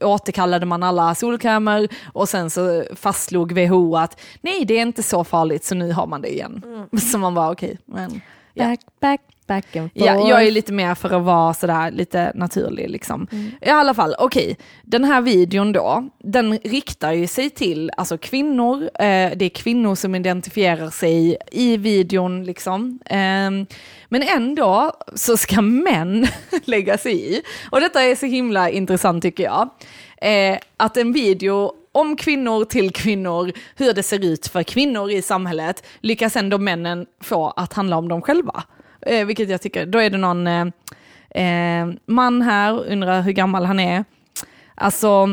[0.00, 5.24] återkallade man alla solkrämer och sen så fastslog WHO att nej, det är inte så
[5.24, 6.62] farligt, så nu har man det igen.
[7.12, 8.20] Så man var okej, men...
[8.68, 10.06] Back, back, back and forth.
[10.06, 13.26] Ja, jag är lite mer för att vara sådär lite naturlig liksom.
[13.60, 18.82] I alla fall, okej, den här videon då, den riktar ju sig till alltså kvinnor,
[18.82, 22.98] eh, det är kvinnor som identifierar sig i videon liksom.
[23.06, 23.66] Ehm,
[24.08, 26.26] men ändå så ska män
[26.64, 27.42] lägga sig i.
[27.70, 29.70] Och detta är så himla intressant tycker jag.
[30.22, 35.22] Eh, att en video om kvinnor till kvinnor, hur det ser ut för kvinnor i
[35.22, 38.64] samhället, lyckas ändå männen få att handla om dem själva.
[39.06, 40.66] Eh, vilket jag tycker, då är det någon eh,
[41.30, 44.04] eh, man här, undrar hur gammal han är.
[44.74, 45.28] Alltså,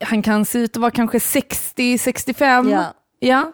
[0.00, 2.70] han kan se ut att vara kanske 60-65.
[2.70, 2.94] Ja.
[3.18, 3.52] ja.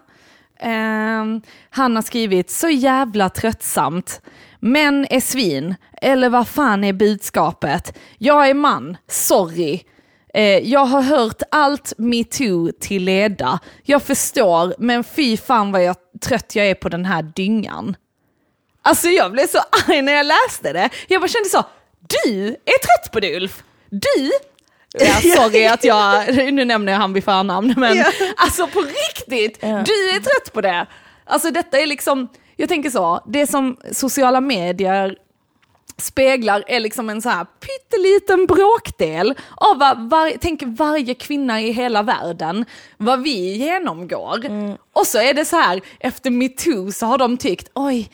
[0.58, 4.20] Ehm, han har skrivit så jävla tröttsamt.
[4.60, 7.98] Män är svin, eller vad fan är budskapet?
[8.18, 9.80] Jag är man, sorry.
[10.34, 13.58] Eh, jag har hört allt metoo till leda.
[13.82, 17.96] Jag förstår, men fy fan vad jag trött jag är på den här dyngan.
[18.82, 20.88] Alltså jag blev så arg när jag läste det.
[21.08, 21.64] Jag bara kände så,
[22.24, 23.62] du är trött på det Ulf.
[23.90, 24.30] Du
[24.98, 28.04] Ja, sorry att jag, nu nämner jag han vid förnamn, men Ja.
[28.36, 29.68] alltså på riktigt, Ja.
[29.68, 30.86] du är trött på det.
[31.24, 35.16] Alltså detta är liksom, jag tänker så, det som sociala medier
[36.02, 41.72] speglar är liksom en så här pytteliten bråkdel av vad var, tänk varje kvinna i
[41.72, 42.64] hela världen,
[42.96, 44.40] vad vi genomgår.
[44.92, 48.10] Och så är det så här, efter metoo så har de tyckt, oj,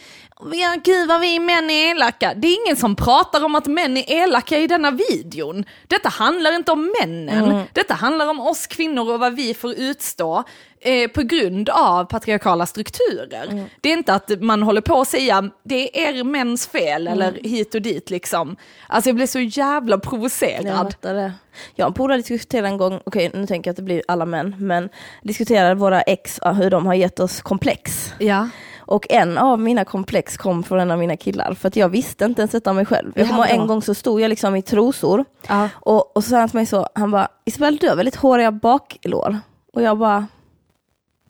[0.85, 2.35] gud vad vi män är elaka.
[2.37, 5.64] Det är ingen som pratar om att män är elaka i denna videon.
[5.87, 7.62] Detta handlar inte om männen, Mm.
[7.72, 10.44] detta handlar om oss kvinnor och vad vi får utstå
[10.81, 13.46] eh, på grund av patriarkala strukturer.
[13.51, 13.64] Mm.
[13.81, 17.12] Det är inte att man håller på att säga det är er mäns fel Mm.
[17.22, 18.57] eller hit och dit liksom.
[18.88, 20.77] Alltså jag blir så jävla Jag provocerad.
[20.92, 21.33] fattar det.
[21.74, 24.27] Jag och en polare diskuterade en gång, okej nu tänker jag att det blir alla
[24.27, 24.88] män, men
[25.22, 28.12] diskuterade våra ex, hur de har gett oss komplex.
[28.18, 28.48] Ja.
[28.88, 32.24] Och en av mina komplex kom från en av mina killar, för att jag visste
[32.24, 33.12] inte ens detta om mig själv.
[33.14, 35.68] Jag kommer en gång så stod jag liksom i trosor, Ja.
[35.74, 38.53] och, och så sa han till mig så, han bara, Isabel du har väldigt håriga
[38.53, 39.38] baklår.
[39.72, 40.27] Och jag bara,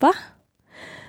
[0.01, 0.13] va?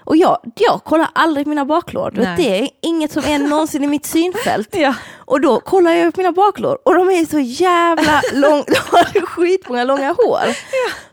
[0.03, 3.87] Och jag, jag kollar aldrig mina baklår, vet, det är inget som är någonsin i
[3.87, 4.69] mitt synfält.
[4.75, 4.93] Ja.
[5.17, 9.25] Och då kollar jag på mina baklår och de är så jävla långa, de har
[9.25, 10.55] skitmånga långa hår.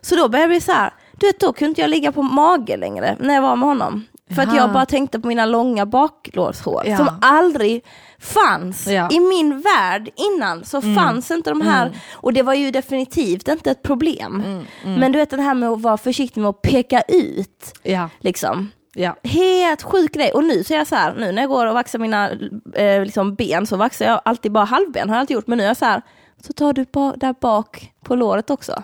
[0.00, 2.22] Så då började jag bli så här, du vet då kunde inte jag ligga på
[2.22, 4.04] mage längre när jag var med honom.
[4.34, 6.96] För att jag bara tänkte på mina långa baklårshår Ja.
[6.96, 7.84] som aldrig
[8.18, 8.86] fanns.
[8.86, 9.08] Ja.
[9.10, 11.98] I min värld innan så fanns inte de här, Mm.
[12.14, 14.64] och det var ju definitivt inte ett problem.
[14.84, 18.08] Men du vet det här med att vara försiktig med att peka ut, Ja.
[18.18, 18.70] liksom.
[18.94, 19.16] Ja.
[19.22, 20.32] Helt sjuk grej.
[20.32, 22.30] Och nu så är jag så här, nu när jag går och vaxar mina
[22.74, 25.46] eh, liksom ben så vaxar jag alltid bara halvben, har jag alltid gjort.
[25.46, 26.02] Men nu är jag så här,
[26.46, 28.82] så tar du ba- där bak på låret också.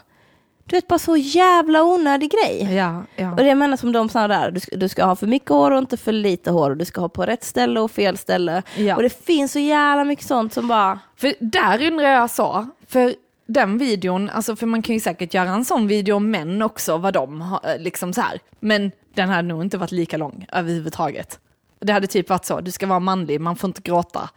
[0.73, 2.75] Du vet, bara så jävla onödig grej.
[2.75, 3.03] Ja.
[3.17, 3.31] Ja.
[3.31, 5.71] Och det menar som de sa där, du ska, du ska ha för mycket hår
[5.71, 6.71] och inte för lite hår.
[6.71, 8.63] Och du ska ha på rätt ställe och fel ställe.
[8.77, 8.97] Ja.
[8.97, 13.15] Och det finns så jävla mycket sånt som bara, För där undrar jag så, för
[13.47, 16.97] den videon, alltså för man kan ju säkert göra en sån video om män också,
[16.97, 18.41] vad de har, eh, liksom så här.
[18.61, 21.39] Men den hade nog inte varit lika lång överhuvudtaget.
[21.81, 24.31] Det hade typ varit så, du ska vara manlig, man får inte gråta.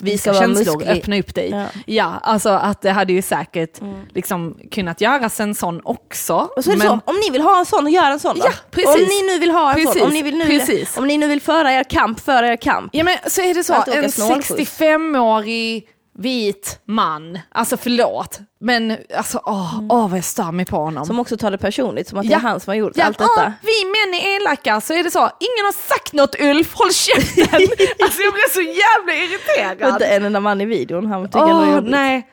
[0.00, 0.98] Visa ska känslor, musklig.
[0.98, 1.50] öppna upp dig.
[1.50, 1.64] Ja.
[1.86, 2.20] Ja.
[2.22, 3.80] alltså att det hade ju säkert
[4.14, 6.34] liksom kunnat göras en sån också.
[6.56, 8.44] och så är det så, om ni vill ha en sån, gör en sån då.
[8.46, 8.94] Ja, precis.
[8.94, 10.96] Om ni nu vill ha en Precis, sån, om ni, vill nu, precis.
[10.96, 12.90] om ni nu vill föra er kamp, för er kamp.
[12.94, 14.80] Ja men så är det så, en snålskjuts.
[14.80, 15.86] 65-årig
[16.18, 21.06] vit man, alltså förlåt, men alltså åh, åh vad jag stör mig på honom.
[21.06, 22.36] Som också tar det personligt, som att det Ja.
[22.38, 23.30] är han som har gjort Ja, allt detta.
[23.36, 26.92] åh, vi män är elaka, så är det så, ingen har sagt något Ulf, håll
[26.92, 27.44] käften!
[28.02, 29.92] alltså jag blir så jävla irriterad.
[29.92, 31.90] Inte en enda man i videon, han tycker Åh, det jobbigt.
[31.90, 32.26] nej.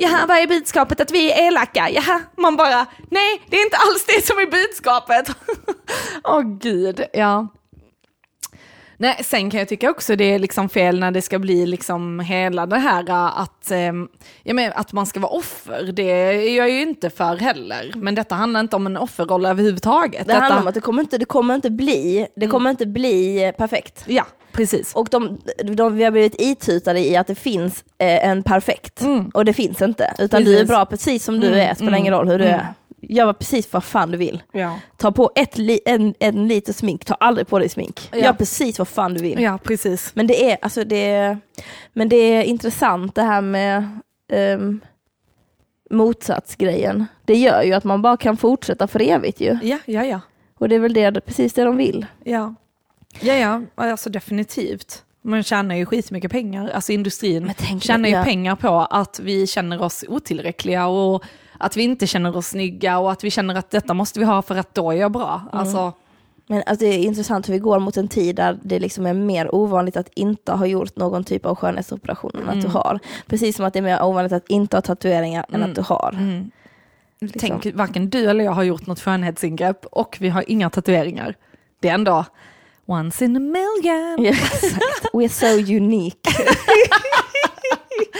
[0.00, 1.00] Jaha, vad är budskapet?
[1.00, 1.90] Att vi är elaka?
[1.90, 5.28] Jaha, man bara, nej, det är inte alls det som är budskapet.
[6.24, 7.48] Åh gud, ja.
[9.00, 12.20] Nej, sen kan jag tycka också det är liksom fel när det ska bli liksom
[12.20, 14.08] hela det här äh, att, ehm,
[14.42, 15.92] ja, men att man ska vara offer.
[15.92, 17.92] Det är jag ju inte för heller.
[17.94, 20.26] Men detta handlar inte om en offerroll överhuvudtaget.
[20.26, 22.86] Det detta, handlar om att det kommer inte, det kommer inte bli, det kommer inte
[22.86, 24.04] bli eh, perfekt.
[24.06, 24.94] Ja, precis.
[24.94, 29.02] Och de, de, vi har blivit itutade i att det finns eh, en perfekt,
[29.34, 30.14] och det finns inte.
[30.18, 30.68] Utan du är Precis.
[30.68, 32.66] bra precis som du är, spelar ingen roll hur du är.
[33.00, 34.42] Gör precis vad fan du vill.
[34.52, 34.80] Ja.
[34.96, 38.08] Ta på ett li, en, en liter smink, ta aldrig på dig smink.
[38.12, 38.18] Ja.
[38.18, 39.40] Gör precis vad fan du vill.
[39.40, 40.10] ja, precis.
[40.14, 41.38] Men det är, alltså det är,
[41.92, 44.00] men det är intressant det här med
[44.32, 44.80] um,
[45.90, 47.06] motsatsgrejen.
[47.24, 49.58] Det gör ju att man bara kan fortsätta för evigt ju.
[49.62, 50.20] Ja, ja, ja.
[50.58, 52.06] Och det är väl det, precis det de vill.
[52.24, 52.54] Ja,
[53.20, 55.04] ja, ja alltså definitivt.
[55.22, 58.24] Man tjänar ju skitmycket pengar, alltså industrin tjänar ju ja.
[58.24, 61.24] pengar på att vi känner oss otillräckliga och
[61.58, 64.42] att vi inte känner oss snygga och att vi känner att detta måste vi ha
[64.42, 65.42] för att då är jag bra.
[65.52, 65.60] Mm.
[65.60, 65.92] Alltså,
[66.46, 69.14] Men alltså, det är intressant hur vi går mot en tid där det liksom är
[69.14, 72.98] mer ovanligt att inte ha gjort någon typ av skönhetsoperation än att du har.
[73.26, 76.12] Precis som att det är mer ovanligt att inte ha tatueringar än att du har.
[77.20, 77.40] Liksom.
[77.40, 81.34] tänk, varken du eller jag har gjort något skönhetsingrepp och vi har inga tatueringar.
[81.80, 82.24] Det är ändå
[82.86, 84.26] once in a million.
[84.34, 85.12] Exakt.
[85.12, 86.30] We're so unique.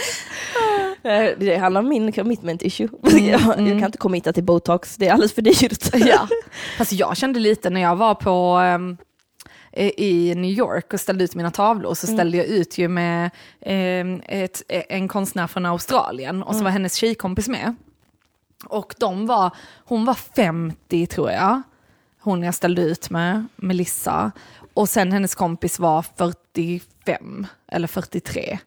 [1.03, 2.87] Eh, det handlar om min commitment issue.
[3.03, 5.95] jag, jag kan inte committa till botox, det är alldeles för dyrt.
[6.07, 6.27] Ja.
[6.77, 8.97] Fast jag kände lite när jag var på ehm,
[9.97, 13.29] i New York och ställde ut mina tavlor så ställde jag ut ju med
[13.61, 17.75] ehm, ett, en konstnär från Australien och så var hennes tjejkompis med.
[18.65, 21.61] Och de var, hon var 50 tror jag,
[22.21, 24.31] hon jag ställde ut med, Melissa.
[24.73, 28.59] Och sen hennes kompis var 45 eller 43.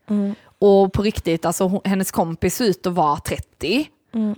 [0.64, 3.88] Och på riktigt, alltså hennes kompis såg ut att vara 30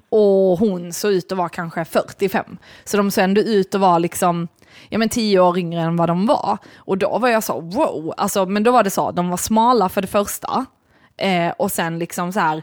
[0.08, 2.56] och hon såg ut att vara kanske 45.
[2.84, 4.48] Så de såg ändå ut att vara liksom,
[4.88, 6.58] ja men 10 år yngre än vad de var.
[6.76, 9.88] Och då var jag så, wow, alltså, men då var det så, de var smala
[9.88, 10.66] för det första.
[11.16, 12.62] Eh, och sen liksom så här,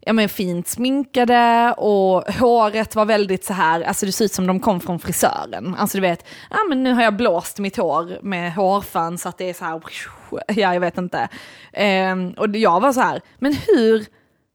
[0.00, 4.46] ja men fint sminkade och håret var väldigt så här, alltså det ser ut som
[4.46, 5.76] de kom från frisören.
[5.78, 9.38] Alltså du vet, ja men nu har jag blåst mitt hår med hårfön så att
[9.38, 9.82] det är så här,
[10.48, 11.28] ja jag vet inte.
[11.72, 14.06] Eh, och jag var så här, men hur,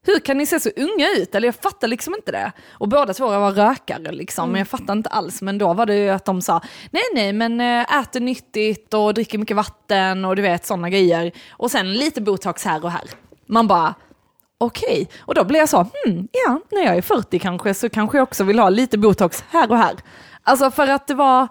[0.06, 1.34] hur kan ni se så unga ut?
[1.34, 2.52] Eller jag fattar liksom inte det.
[2.70, 4.52] Och båda två var rökare liksom, Mm.
[4.52, 5.42] men jag fattar inte alls.
[5.42, 6.60] Men då var det ju att de sa,
[6.90, 11.32] nej nej men äh, äter nyttigt och dricker mycket vatten och du vet sådana grejer.
[11.50, 13.04] Och sen lite botox här och här.
[13.46, 13.94] Man bara,
[14.58, 15.08] okej.
[15.20, 18.22] Och då blev jag så, hmm, ja, när jag är 40 kanske så kanske jag
[18.22, 19.96] också vill ha lite botox här och här.
[20.42, 21.48] Alltså för att det var,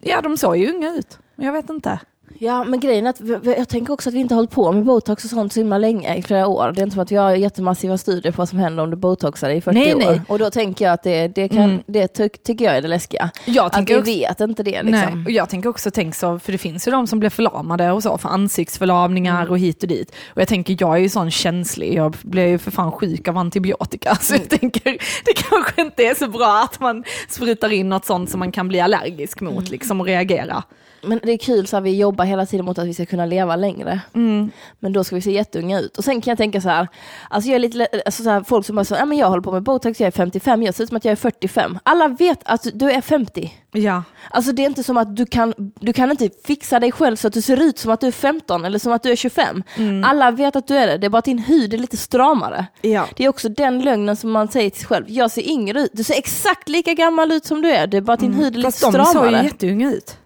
[0.00, 1.18] ja de såg ju unga ut.
[1.36, 1.98] Jag vet inte.
[2.44, 4.72] Ja, men grejen är att vi- jag tänker också att vi inte har hållit på
[4.72, 6.72] med botox och sånt så himla länge, i flera år.
[6.72, 8.96] Det är inte som att vi har jättemassiva studier på vad som händer om du
[8.96, 9.98] botoxar i 40 Nej, år.
[9.98, 10.20] nej.
[10.28, 11.82] Och då tänker jag att det, det, kan, Mm.
[11.86, 13.30] det ty, tycker jag är det läskiga.
[13.44, 14.90] Jag Att tänker vi också- vet inte det liksom.
[15.18, 17.90] Nej, och jag tänker också tänk så, för det finns ju de som blir förlamade
[17.92, 19.50] och så, för ansiktsförlamningar Mm.
[19.50, 20.12] och hit och dit.
[20.34, 23.36] Och jag tänker, jag är ju sån känslig, jag blir ju för fan sjuk av
[23.38, 24.14] antibiotika.
[24.20, 24.46] Så Mm.
[24.50, 24.90] jag tänker,
[25.24, 28.68] det kanske inte är så bra att man sprutar in något sånt som man kan
[28.68, 29.64] bli allergisk mot Mm.
[29.70, 30.62] liksom och reagera.
[31.02, 33.26] Men det är kul så att vi jobbar hela tiden mot att vi ska kunna
[33.26, 34.00] leva längre.
[34.14, 34.50] Mm.
[34.78, 35.98] Men då ska vi se jätteunga ut.
[35.98, 36.88] Och sen kan jag tänka så här,
[37.30, 39.52] alltså jag är lite, alltså så här, folk som bara ja men jag håller på
[39.52, 41.78] med botox, jag är 55, jag ser ut som att jag är 45.
[41.82, 43.52] Alla vet att du är 50.
[43.72, 47.16] Ja, Alltså det är inte som att du kan, du kan inte fixa dig själv
[47.16, 49.16] så att du ser ut som att du är 15 eller som att du är
[49.16, 49.62] 25.
[50.04, 52.66] Alla vet att du är det, det är bara att din hud är lite stramare.
[52.80, 53.06] ja.
[53.16, 55.90] Det är också den lögnen som man säger till sig själv, jag ser yngre ut,
[55.94, 58.54] du ser exakt lika gammal ut som du är, det är bara att din hud
[58.54, 59.44] är lite Fast de såg ju stramare.
[59.44, 60.16] jätteunga ut.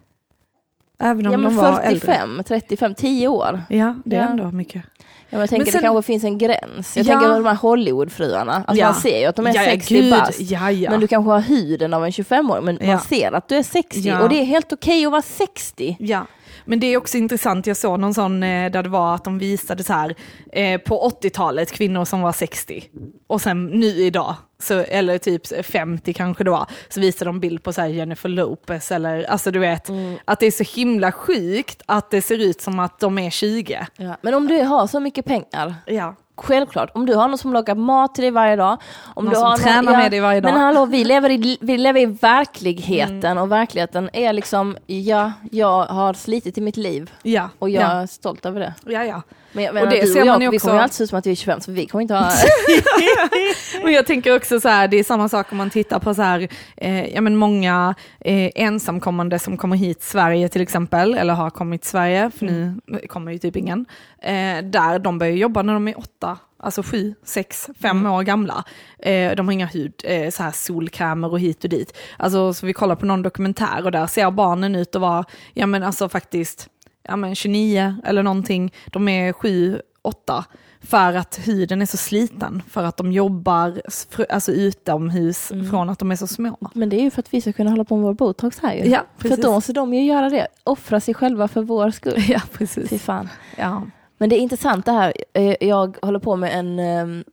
[0.99, 1.99] Även om Ja men de var äldre.
[1.99, 3.61] 45, 35, 10 år.
[3.69, 4.27] Ja, det är Ja.
[4.29, 4.83] ändå mycket.
[5.29, 6.97] Ja, men jag tänker Men sen- det kanske finns en gräns.
[6.97, 7.11] Jag Ja.
[7.13, 8.85] tänker på de här Hollywoodfruarna, alltså Ja.
[8.91, 10.39] man ser ju att de är ja, ja, 60 gud, bast.
[10.41, 10.59] Ja.
[10.91, 13.99] Men du kanske har huden av en 25-åring, men man ser att du är 60
[13.99, 14.21] Ja.
[14.21, 15.97] och det är helt okej att vara 60.
[15.99, 16.25] Ja,
[16.65, 19.39] men det är också intressant, jag såg någon sån eh, där det var att de
[19.39, 20.15] visade så här
[20.51, 22.89] eh, på 80-talet kvinnor som var 60
[23.27, 27.63] och sen nu idag, så, eller typ 50 kanske det var, så visade de bild
[27.63, 29.89] på så Jennifer Lopez eller alltså du vet
[30.25, 33.87] att det är så himla sjukt att det ser ut som att de är 20.
[33.97, 34.17] Ja.
[34.21, 36.15] Men om du har så mycket pengar, Ja.
[36.37, 38.77] Självklart, om du har någon som lagar mat till dig varje dag.
[39.13, 40.51] Om Någon du som har tränar med dig varje dag.
[40.53, 45.85] Men hallå, vi lever i, vi lever i verkligheten och verkligheten är liksom, ja, jag
[45.85, 47.87] har slitit i mitt liv Ja, och jag ja.
[47.87, 48.73] är stolt över det.
[48.85, 49.21] ja, ja.
[49.51, 50.95] Men jag Och det du ser och jag, man ju vi också- kommer ju alltid
[50.95, 52.31] se ut som att vi är 25 så vi kommer inte ha...
[53.83, 56.21] Men jag tänker också så här, det är samma sak om man tittar på så
[56.21, 61.33] här, eh, ja men många eh, ensamkommande som kommer hit till Sverige till exempel, eller
[61.33, 62.79] har kommit till Sverige, för nu
[63.09, 63.85] kommer ju typ ingen,
[64.21, 68.63] eh, där de börjar jobba när de är åtta, alltså sju, sex, fem år gamla.
[68.99, 71.97] Eh, de har inga hud, eh, så här solkrämer och hit och dit.
[72.17, 75.65] Alltså så vi kollar på någon dokumentär och där ser barnen ut att vara, ja
[75.65, 76.67] men alltså faktiskt,
[77.07, 80.45] ja men 29 eller någonting, de är sju, åtta.
[80.81, 83.81] För att huden är så sliten, för att de jobbar
[84.29, 86.57] alltså utomhus från att de är så små.
[86.73, 88.73] Men det är ju för att vi ska kunna hålla på med vår botox här
[88.73, 88.85] ju.
[88.85, 89.37] Ja, för precis.
[89.37, 92.23] att då måste de ju göra det, offra sig själva för vår skull.
[92.27, 93.03] Ja, Fy precis.
[93.03, 93.29] fan.
[93.57, 93.83] Ja.
[94.17, 97.23] Men det är intressant det här, Eh, jag håller på med en, eh,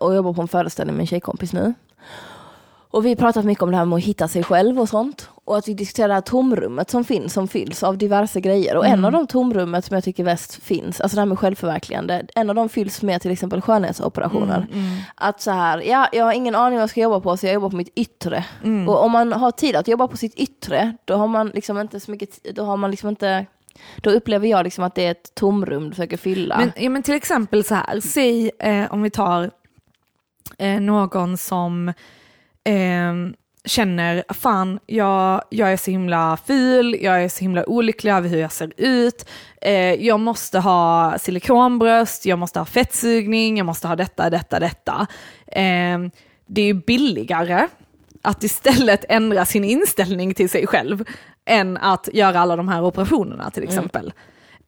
[0.00, 1.74] och jobbar på en föreställning med en tjejkompis nu.
[2.90, 5.28] Och vi pratat mycket om det här med att hitta sig själv och sånt.
[5.44, 8.76] Och att vi diskuterar det här tomrummet som finns, som fylls av diverse grejer.
[8.76, 12.26] Och en av de tomrummet som jag tycker väst finns, alltså det här med självförverkligande,
[12.34, 14.66] en av dem fylls med till exempel skönhetsoperationer.
[15.14, 17.54] Att så här, ja, jag har ingen aning vad jag ska jobba på så jag
[17.54, 18.44] jobbar på mitt yttre.
[18.88, 22.00] Och om man har tid att jobba på sitt yttre, då har man liksom inte
[22.00, 23.46] så mycket, då har man liksom inte
[23.96, 26.58] då upplever jag liksom att det är ett tomrum du försöker fylla.
[26.58, 29.50] Men, ja, men till exempel så här, säg eh, om vi tar
[30.58, 31.92] eh, någon som
[32.68, 33.14] eh,
[33.64, 38.38] känner, fan jag, jag är så himla ful, jag är så himla olycklig över hur
[38.38, 39.28] jag ser ut,
[39.60, 45.06] eh, jag måste ha silikonbröst, jag måste ha fettsugning, jag måste ha detta, detta, detta.
[45.46, 45.98] Eh,
[46.46, 47.66] det är ju billigare
[48.22, 51.04] att istället ändra sin inställning till sig själv
[51.44, 54.12] än att göra alla de här operationerna till exempel.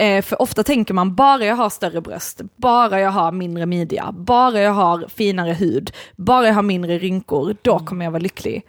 [0.01, 4.13] Eh, för ofta tänker man, bara jag har större bröst, bara jag har mindre midja,
[4.13, 8.65] bara jag har finare hud, bara jag har mindre rynkor, då kommer jag vara lycklig.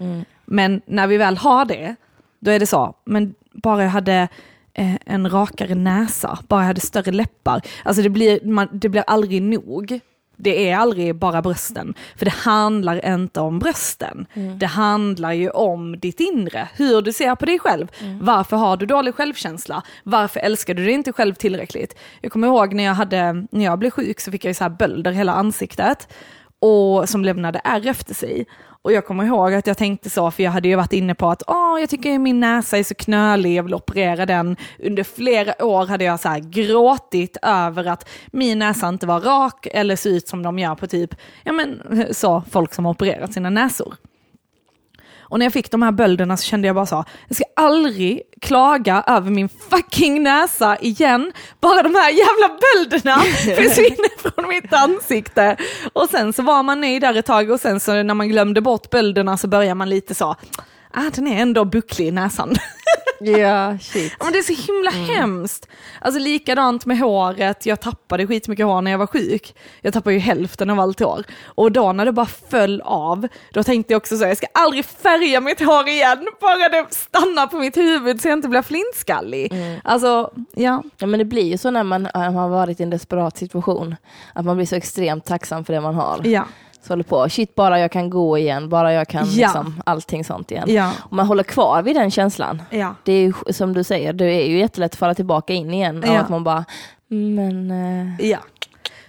[0.46, 1.96] Men när vi väl har det,
[2.40, 4.28] då är det så, men bara jag hade
[4.74, 7.62] eh, en rakare näsa, bara jag hade större läppar.
[7.84, 10.00] Alltså det blir, man, det blir aldrig nog.
[10.38, 14.26] Det är aldrig bara brösten, för det handlar inte om brösten.
[14.60, 17.88] Det handlar ju om ditt inre, hur du ser på dig själv.
[18.22, 19.84] Varför har du dålig självkänsla?
[20.04, 21.96] Varför älskar du dig inte själv tillräckligt?
[22.22, 24.70] Jag kommer ihåg när jag, hade, när jag blev sjuk så fick jag så här
[24.70, 26.08] bölder hela ansiktet
[26.60, 28.46] och som lämnade ärr efter sig.
[28.84, 31.30] Och jag kommer ihåg att jag tänkte så, för jag hade ju varit inne på
[31.30, 34.56] att Åh, jag tycker min näsa är så knölig, jag vill operera den.
[34.80, 39.68] Under flera år hade jag så här gråtit över att min näsa inte var rak
[39.72, 43.34] eller såg ut som de gör på typ, ja men så, folk som har opererat
[43.34, 43.96] sina näsor.
[45.32, 48.22] Och när jag fick de här bölderna så kände jag bara så, jag ska aldrig
[48.42, 51.32] klaga över min fucking näsa igen.
[51.62, 53.18] Bara de här jävla bölderna
[53.56, 55.58] försvinner från mitt ansikte.
[55.94, 58.62] Och sen så var man nöjd där ett tag och sen så när man glömde
[58.62, 60.36] bort bölderna så börjar man lite så,
[60.92, 62.56] ah, den är ändå bucklig i näsan.
[63.24, 64.14] Ja, shit.
[64.20, 65.06] Men det är så himla mm.
[65.06, 65.68] hemskt.
[66.02, 69.56] Alltså likadant med håret, jag tappade skitmycket hår när jag var sjuk.
[69.82, 71.24] Jag tappade ju hälften av allt hår.
[71.46, 74.86] Och då när det bara föll av, då tänkte jag också så, jag ska aldrig
[74.86, 79.54] färga mitt hår igen, bara det stannar på mitt huvud så jag inte blir flintskallig.
[79.54, 79.80] Mm.
[79.84, 80.84] Alltså, ja.
[80.98, 83.38] Ja men det blir ju så när man, när man har varit i en desperat
[83.38, 83.96] situation,
[84.34, 86.22] att man blir så extremt tacksam för det man har.
[86.24, 86.46] Ja
[86.82, 89.48] så håller på, shit bara jag kan gå igen, bara jag kan ja.
[89.48, 90.66] liksom, allting sånt igen.
[90.68, 90.94] Ja.
[91.00, 92.62] Och man håller kvar vid den känslan.
[92.70, 92.96] Ja.
[93.04, 96.04] Det är ju som du säger, det är ju jättelätt att falla tillbaka in igen.
[96.08, 96.20] Ja.
[96.20, 96.66] att man bara,
[97.08, 97.72] men...
[97.72, 98.30] Eh.
[98.30, 98.40] Ja.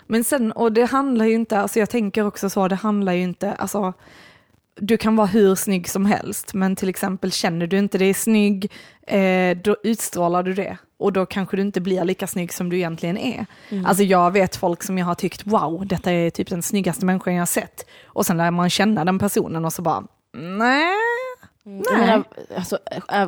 [0.06, 3.22] Men sen, och det handlar ju inte, alltså jag tänker också så, det handlar ju
[3.22, 3.92] inte, alltså
[4.74, 8.72] du kan vara hur snygg som helst, men till exempel känner du inte dig snygg,
[9.06, 10.76] eh, då utstrålar du det.
[11.02, 13.46] Och då kanske du inte blir lika snygg som du egentligen är.
[13.68, 13.86] Mm.
[13.86, 17.34] Alltså jag vet folk som jag har tyckt, wow, detta är typ den snyggaste människan
[17.34, 17.86] jag har sett.
[18.04, 20.04] Och sen lär man känna den personen och så bara,
[20.58, 20.94] nej,
[21.66, 21.82] Mm.
[21.92, 22.00] Nej.
[22.00, 22.24] Menar,
[22.56, 22.78] alltså,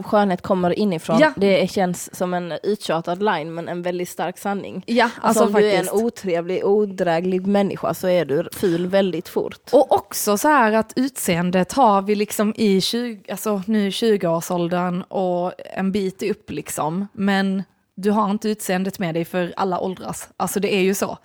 [0.05, 1.19] skönhet kommer inifrån.
[1.19, 1.33] Ja.
[1.37, 4.85] Det känns som en uttjatad line men en väldigt stark sanning.
[4.87, 5.73] Ja, alltså, alltså om faktiskt.
[5.73, 9.61] du är en otrevlig, odräglig människa så är du ful väldigt fort.
[9.73, 15.53] Och också så här att utseendet har vi liksom i 20, alltså nu 20-årsåldern och
[15.75, 17.09] en bit upp liksom.
[17.13, 17.63] Men
[17.95, 20.29] du har inte utseendet med dig för alla åldras.
[20.37, 21.19] Alltså det är ju så.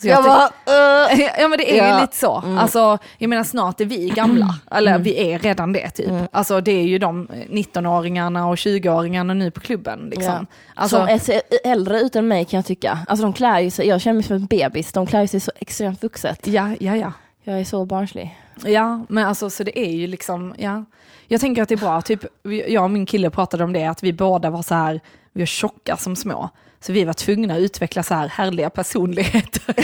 [0.00, 0.46] Så jag, jag bara,
[1.12, 1.94] uh, ja men det är ja.
[1.94, 2.40] ju lite så.
[2.44, 2.58] Mm.
[2.58, 5.02] Alltså, jag menar snart är vi gamla, eller mm.
[5.02, 6.08] vi är redan det typ.
[6.08, 6.26] Mm.
[6.32, 10.08] Alltså det är ju de 19-åringarna och 20-åringarna nu på klubben.
[10.10, 10.24] Liksom.
[10.24, 10.46] Ja.
[10.74, 12.98] Alltså, som är äldre utan mig kan jag tycka.
[13.08, 15.52] Alltså de klär ju sig, jag känner mig som en bebis, de klär sig så
[15.56, 16.46] extremt vuxet.
[16.46, 17.12] Ja, ja, ja.
[17.44, 18.38] Jag är så barnslig.
[18.64, 20.84] Ja, men alltså så det är ju liksom, ja.
[21.26, 22.24] Jag tänker att det är bra, typ
[22.68, 25.00] jag och min kille pratade om det, att vi båda var så här,
[25.32, 26.50] vi var tjocka som små.
[26.86, 29.74] Så vi var tvungna att utveckla så här härliga personligheter.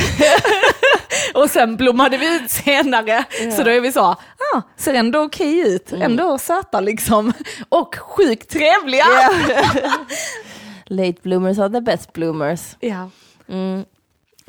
[1.34, 3.24] och sen blommade vi ut senare.
[3.44, 3.51] Ja.
[3.51, 6.03] Så då är vi så, ah, ser ändå okej okay ut, mm.
[6.03, 7.32] ändå söta liksom.
[7.68, 9.05] Och sjukt trevliga.
[9.48, 9.92] Yeah.
[10.84, 12.76] Late bloomers are the best bloomers.
[12.80, 13.11] Ja.
[13.48, 13.84] Mm.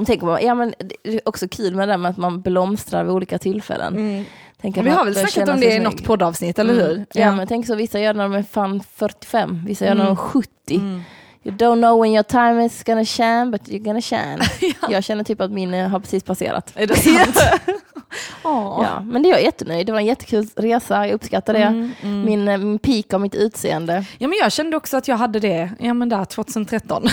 [0.05, 3.39] Tänk ja, men det är också kul med det med att man blomstrar vid olika
[3.39, 3.97] tillfällen.
[3.97, 4.25] Mm.
[4.61, 6.85] vi har väl snackat om det i något poddavsnitt, eller mm.
[6.85, 6.97] hur?
[6.97, 9.91] Ja, ja, men tänk så, vissa gör det när de är fan 45, vissa gör
[9.91, 10.49] det när de är 70.
[10.69, 11.01] Mm.
[11.43, 14.39] You don't know when your time is gonna shine, but you're gonna shine.
[14.81, 14.91] ja.
[14.91, 16.71] Jag känner typ att min har precis passerat.
[16.75, 17.37] Är det sant?
[18.43, 19.85] ja, men det är jag jättenöjd.
[19.85, 21.59] Det var en jättekul resa, jag uppskattar det.
[21.59, 22.25] Mm, mm.
[22.25, 24.05] Min, eh, min peak av mitt utseende.
[24.17, 27.03] Ja, men jag kände också att jag hade det, ja men där 2013.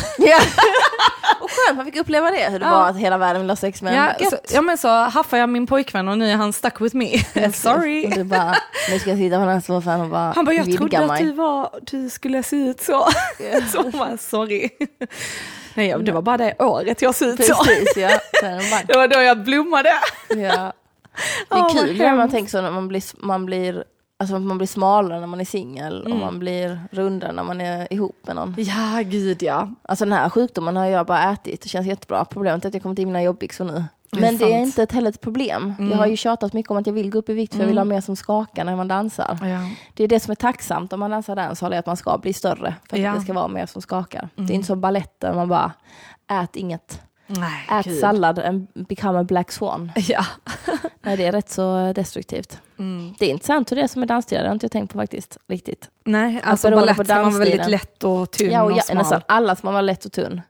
[1.67, 2.71] Skönt, man fick uppleva det, hur det ja.
[2.71, 4.15] var att hela världen vill ha sex med en.
[4.19, 6.97] Ja, så, ja men så haffade jag min pojkvän och nu är han stuck with
[6.97, 7.19] me.
[7.53, 8.07] Sorry.
[8.07, 8.57] Och du bara,
[8.91, 11.11] nu ska jag sitta på den här soffan och bara Han bara, jag trodde mig.
[11.11, 13.09] att du, var, du skulle se ut så.
[13.73, 14.69] så bara, sorry.
[15.75, 17.65] Nej, det var bara det året jag såg ut så.
[17.65, 18.11] Precis, ja.
[18.87, 19.93] det var då jag blommade.
[20.29, 20.73] Ja.
[21.49, 23.85] Det är oh, kul när man tänker så när man blir, man blir
[24.21, 26.13] Alltså man blir smalare när man är singel mm.
[26.13, 28.55] och man blir rundare när man är ihop med någon.
[28.59, 29.71] Ja, gud ja.
[29.83, 32.25] Alltså den här sjukdomen har jag bara ätit, det känns jättebra.
[32.25, 33.85] Problemet är att jag kommer till mina jobbbyxor nu.
[34.11, 35.75] Men det är, det är inte ett, heller ett problem.
[35.79, 35.91] Mm.
[35.91, 37.67] Jag har ju tjatat mycket om att jag vill gå upp i vikt för jag
[37.67, 37.97] vill ha mm.
[37.97, 39.39] mer som skakar när man dansar.
[39.43, 39.71] Ja.
[39.95, 42.33] Det är det som är tacksamt om man dansar dancehall, är att man ska bli
[42.33, 43.15] större för att ja.
[43.15, 44.29] det ska vara mer som skakar.
[44.35, 45.73] Det är inte som baletten, man bara
[46.31, 47.01] ät inget.
[47.29, 48.01] Nej, Ät Gud.
[48.01, 49.93] sallad and become a black swan.
[49.97, 50.25] Ja.
[51.03, 52.61] Nej, det är rätt så destruktivt.
[52.79, 53.15] Mm.
[53.19, 54.99] Det är intressant hur det är som är dansstil, det har inte jag tänkt på
[54.99, 55.89] faktiskt riktigt.
[56.05, 58.97] Nej, alltså balett ska man väldigt lätt och tunn ja, och, och smal.
[58.97, 60.41] Nästan alla ska man vara lätt och tunn.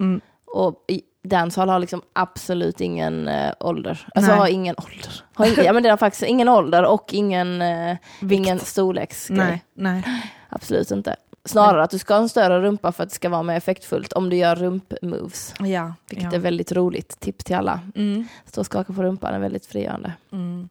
[0.00, 0.20] Mm.
[0.46, 0.84] Och
[1.24, 4.06] dancehall har liksom absolut ingen äh, ålder.
[4.14, 4.40] Alltså Nej.
[4.40, 5.24] har ingen ålder.
[5.34, 7.96] Har ingen, ja men det har faktiskt ingen ålder och ingen, äh,
[8.30, 9.38] ingen storleksgrej.
[9.38, 9.64] Nej.
[9.74, 10.32] Nej.
[10.48, 11.16] Absolut inte.
[11.48, 14.12] Snarare att du ska ha en större rumpa för att det ska vara mer effektfullt
[14.12, 15.54] om du gör rumpmoves.
[15.60, 16.38] Ja, vilket ja.
[16.38, 17.20] är väldigt roligt.
[17.20, 17.80] Tips till alla.
[17.94, 18.28] Mm.
[18.44, 20.12] Stå och skaka på rumpan är väldigt frigörande.
[20.32, 20.68] Mm.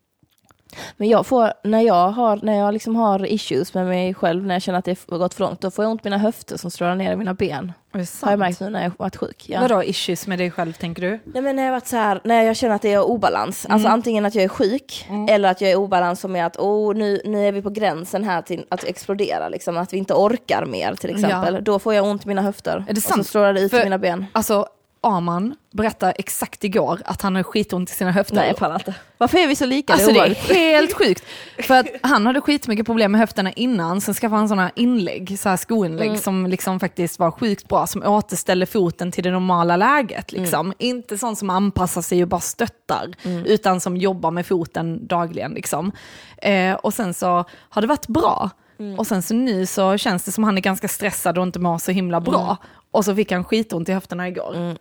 [0.97, 4.55] Men jag får, när jag, har, när jag liksom har issues med mig själv, när
[4.55, 6.57] jag känner att det har gått för långt, då får jag ont i mina höfter
[6.57, 7.74] som strålar ner i mina ben.
[8.22, 9.45] Har jag märkt nu när jag varit sjuk.
[9.49, 9.61] Ja.
[9.61, 11.20] Vadå issues med dig själv tänker du?
[11.26, 13.74] Nej men när jag varit så här, när jag känner att det är obalans, mm.
[13.74, 15.28] alltså antingen att jag är sjuk mm.
[15.30, 18.24] eller att jag är obalans som är att oh, nu, nu är vi på gränsen
[18.24, 21.53] här till att explodera, liksom, att vi inte orkar mer till exempel.
[21.53, 21.61] Ja.
[21.61, 22.86] Då får jag ont i mina höfter.
[22.88, 23.20] Är det sant?
[23.20, 24.26] Och så strålar det ut för, i mina ben.
[24.32, 24.68] Alltså
[25.02, 28.36] Aman berättade exakt igår att han har skitont i sina höfter.
[28.36, 28.93] Nej jag pallar inte.
[29.18, 29.93] Varför är vi så lika?
[29.93, 31.24] Alltså det är helt sjukt.
[31.64, 35.50] För att han hade skitmycket problem med höfterna innan, sen skaffade han sådana inlägg, så
[35.50, 36.20] här skoinlägg Mm.
[36.20, 40.32] som liksom faktiskt var sjukt bra, som återställer foten till det normala läget.
[40.32, 40.66] Liksom.
[40.66, 40.76] Mm.
[40.80, 43.14] Inte sånt som anpassar sig och bara stöttar,
[43.45, 45.52] utan som jobbar med foten dagligen.
[45.52, 45.91] Liksom.
[46.38, 48.50] Eh, och sen så har det varit bra.
[48.80, 49.00] Mm.
[49.00, 51.78] Och sen så nu så känns det som han är ganska stressad och inte mår
[51.78, 52.58] så himla bra.
[52.88, 52.91] Mm.
[52.91, 54.75] Och så fick han skitont i höfterna igår.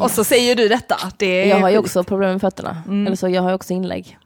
[0.00, 0.96] Och så säger du detta.
[1.16, 2.82] Det är Jag har ju också problem med fötterna.
[2.88, 4.18] Eller så, jag har ju också inlägg.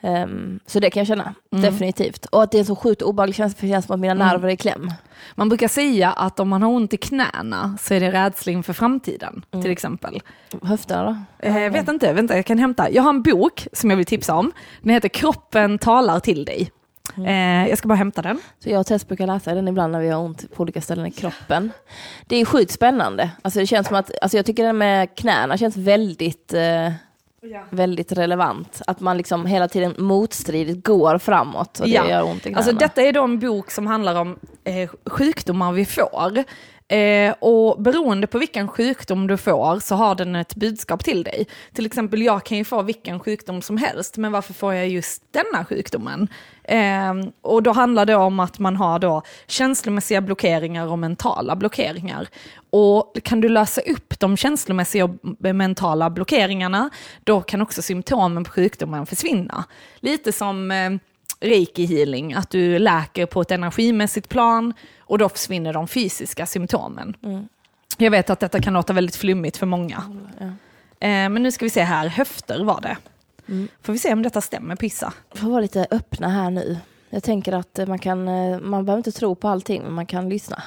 [0.00, 2.26] Ehm, så det kan jag känna, definitivt.
[2.26, 4.14] Och att det är en så sjukt obehaglig känsla för det känns som att mina
[4.14, 4.90] nerver är i kläm.
[5.34, 8.72] Man brukar säga att om man har ont i knäna så är det rädsla inför
[8.72, 10.22] framtiden, till exempel.
[10.62, 11.46] Höfterna då?
[11.48, 12.90] Eh, Jag vet inte, vänta jag kan hämta.
[12.90, 14.52] Jag har en bok som jag vill tipsa om.
[14.82, 16.70] Den heter Kroppen talar till dig.
[17.16, 18.38] Eh, jag ska bara hämta den.
[18.58, 21.06] Så jag och Tess brukar läsa den ibland när vi har ont på olika ställen
[21.06, 21.70] i kroppen.
[22.26, 23.30] Det är sjukt spännande.
[23.42, 26.92] Alltså det känns som att, alltså jag tycker den med knäna känns väldigt, eh,
[27.70, 28.82] väldigt relevant.
[28.86, 32.08] Att man liksom hela tiden motstridigt går framåt och det Ja.
[32.10, 32.56] gör ont i knäna.
[32.58, 36.44] Alltså detta är då en bok som handlar om eh, sjukdomar vi får.
[36.90, 41.46] Eh, och beroende på vilken sjukdom du får så har den ett budskap till dig.
[41.72, 45.22] Till exempel jag kan ju få vilken sjukdom som helst, men varför får jag just
[45.32, 46.28] denna sjukdomen?
[46.68, 52.28] Eh, och då handlar det om att man har då känslomässiga blockeringar och mentala blockeringar.
[52.70, 55.14] Och kan du lösa upp de känslomässiga och
[55.54, 56.90] mentala blockeringarna,
[57.24, 59.64] då kan också symptomen på sjukdomen försvinna.
[60.00, 60.90] Lite som eh,
[61.40, 67.16] reiki healing, att du läker på ett energimässigt plan och då försvinner de fysiska symptomen.
[67.98, 70.02] Jag vet att detta kan låta väldigt flummigt för många.
[71.00, 72.96] Eh, men nu ska vi se här, höfter var det.
[73.82, 75.12] Får vi se om detta stämmer Pissa.
[75.32, 76.78] Vi får vara lite öppna här nu.
[77.10, 80.06] Jag tänker att eh, man kan, eh, man behöver inte tro på allting, men man
[80.06, 80.62] kan lyssna.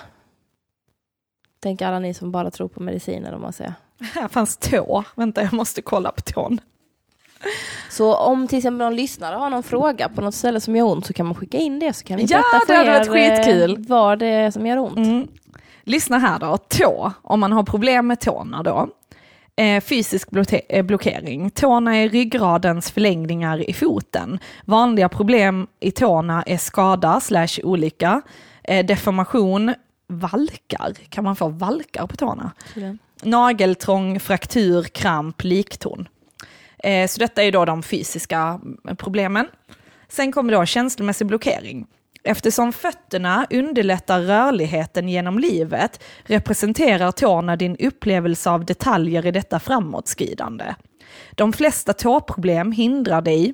[1.64, 3.74] Tänk alla ni som bara tror på mediciner om man säger.
[4.14, 6.60] Här fanns tå, vänta jag måste kolla på tån.
[7.90, 11.06] Så om till exempel någon lyssnare har någon fråga på något ställe som gör ont
[11.06, 13.08] så kan man skicka in det så kan vi Ja, berätta för det varit
[13.38, 13.72] skitkul.
[13.72, 14.98] eh, vad det är som gör ont.
[14.98, 15.28] Mm.
[15.84, 18.90] Lyssna här då, tå, om man har problem med tårna då.
[19.56, 20.30] Eh, fysisk
[20.70, 21.50] eh, blockering.
[21.50, 24.40] Tårna är ryggradens förlängningar i foten.
[24.66, 28.22] Vanliga problem i tårna är skada slash olycka,
[28.64, 29.74] eh, deformation,
[30.08, 30.94] valkar.
[31.10, 32.52] Kan man få valkar på tårna?
[33.24, 36.08] Nageltrång, fraktur, kramp, liktorn.
[36.84, 38.60] Eh, så detta är då de fysiska
[38.98, 39.48] problemen.
[40.08, 41.88] Sen kommer då känslomässig blockering.
[42.24, 50.76] Eftersom fötterna underlättar rörligheten genom livet representerar tårna din upplevelse av detaljer i detta framåtskridande.
[51.32, 53.54] De flesta tåproblem hindrar dig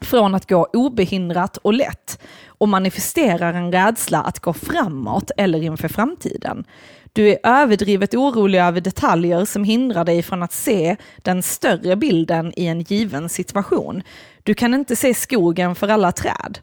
[0.00, 5.88] från att gå obehindrat och lätt och manifesterar en rädsla att gå framåt eller inför
[5.88, 6.64] framtiden.
[7.12, 12.52] Du är överdrivet orolig över detaljer som hindrar dig från att se den större bilden
[12.56, 14.02] i en given situation.
[14.42, 16.58] Du kan inte se skogen för alla träd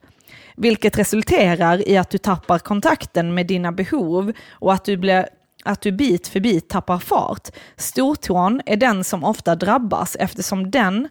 [0.56, 5.28] vilket resulterar i att du tappar kontakten med dina behov och att du, blir,
[5.64, 7.50] att du bit för bit tappar fart.
[7.76, 11.10] Stortån är den som ofta drabbas eftersom den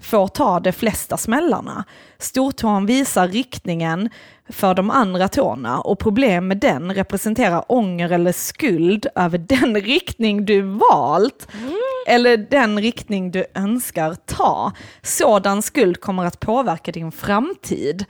[0.00, 1.84] får ta de flesta smällarna.
[2.18, 4.10] Stortån visar riktningen
[4.48, 10.44] för de andra tårna och problem med den representerar ånger eller skuld över den riktning
[10.44, 11.48] du valt
[12.06, 14.72] eller den riktning du önskar ta.
[15.02, 18.04] Sådan skuld kommer att påverka din framtid.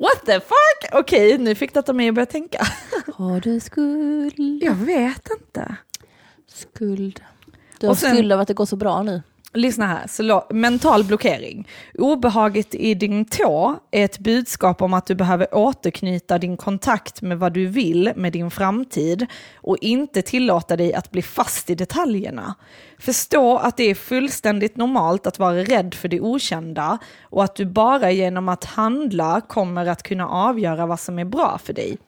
[0.00, 0.92] What the fuck?
[1.00, 2.66] Okej, nu fick detta mig att börja tänka.
[3.14, 4.62] Har du skuld?
[4.62, 5.76] Jag vet inte.
[6.46, 7.20] Skuld.
[7.78, 9.22] Du har sen- skuld över att det går så bra nu.
[9.54, 11.68] Lyssna här, så mental blockering.
[11.98, 17.38] Obehaget i din tå är ett budskap om att du behöver återknyta din kontakt med
[17.38, 22.54] vad du vill med din framtid och inte tillåta dig att bli fast i detaljerna.
[22.98, 27.64] Förstå att det är fullständigt normalt att vara rädd för det okända och att du
[27.64, 31.98] bara genom att handla kommer att kunna avgöra vad som är bra för dig.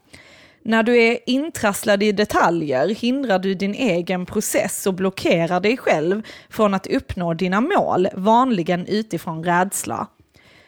[0.65, 6.23] När du är intrasslad i detaljer hindrar du din egen process och blockerar dig själv
[6.51, 10.07] från att uppnå dina mål, vanligen utifrån rädsla.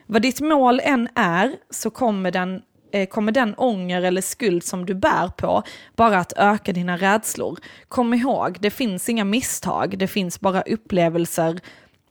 [0.07, 4.87] Vad ditt mål än är så kommer den, eh, kommer den ånger eller skuld som
[4.87, 5.63] du bär på
[5.97, 7.59] bara att öka dina rädslor.
[7.89, 11.61] Kom ihåg, det finns inga misstag, det finns bara upplevelser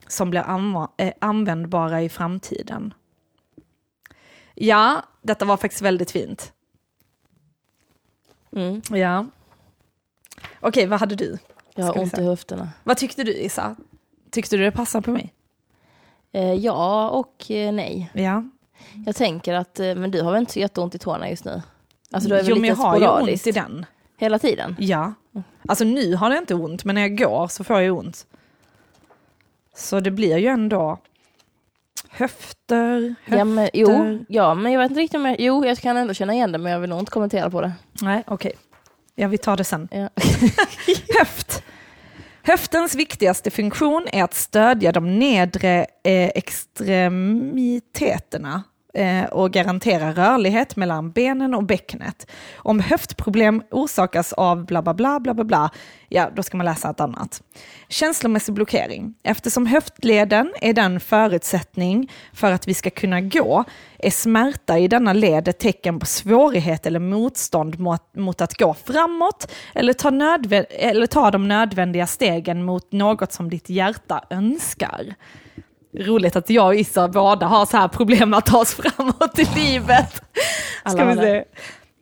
[0.07, 2.93] som blir anv eh, användbara i framtiden.
[4.55, 6.52] Ja, detta var faktiskt väldigt fint.
[8.55, 8.81] Mm.
[8.89, 9.25] Ja.
[10.59, 11.37] Okej, vad hade du?
[11.75, 12.69] Jag har ont i höfterna.
[12.83, 13.75] Vad tyckte du Issa?
[14.31, 15.33] Tyckte du det passade på mig?
[16.31, 18.11] Eh, ja och eh, nej.
[18.13, 18.43] Ja.
[19.05, 21.61] Jag tänker att, eh, men du har väl inte så jätteont i tårna just nu?
[22.11, 23.85] Alltså du väl Jo, men jag har ju ont i den.
[24.17, 24.75] Hela tiden?
[24.79, 25.13] Ja.
[25.67, 28.27] Alltså nu har det inte ont, men när jag går så får jag ont.
[29.75, 30.97] Så det blir ju ändå
[32.13, 33.37] höfter, höfter.
[33.37, 35.35] Ja men, jo, ja, men jag vet inte riktigt om jag...
[35.39, 37.71] Jo, jag kan ändå känna igen det, men jag vill nog inte kommentera på det.
[38.01, 38.51] Nej, okej.
[39.15, 39.87] Ja, vi tar det sen.
[39.91, 40.09] Ja.
[41.19, 41.63] Höft.
[42.43, 48.63] Höftens viktigaste funktion är att stödja de nedre eh, extremiteterna
[48.95, 52.31] Eh, och garantera rörlighet mellan benen och bäcknet.
[52.55, 55.69] Om höftproblem orsakas av bla bla bla bla bla bla,
[56.09, 57.41] ja då ska man läsa ett annat.
[57.87, 59.13] Känslomässig blockering.
[59.23, 63.63] Eftersom höftleden är den förutsättning för att vi ska kunna gå,
[63.99, 68.73] är smärta i denna led ett tecken på svårighet eller motstånd mot, mot att gå
[68.73, 70.09] framåt eller ta,
[70.69, 75.15] eller ta de nödvändiga stegen mot något som ditt hjärta önskar.
[75.99, 79.39] Roligt att jag och Issa båda har så här problem med att ta oss framåt
[79.39, 80.21] i livet.
[80.85, 81.43] Ska vi se.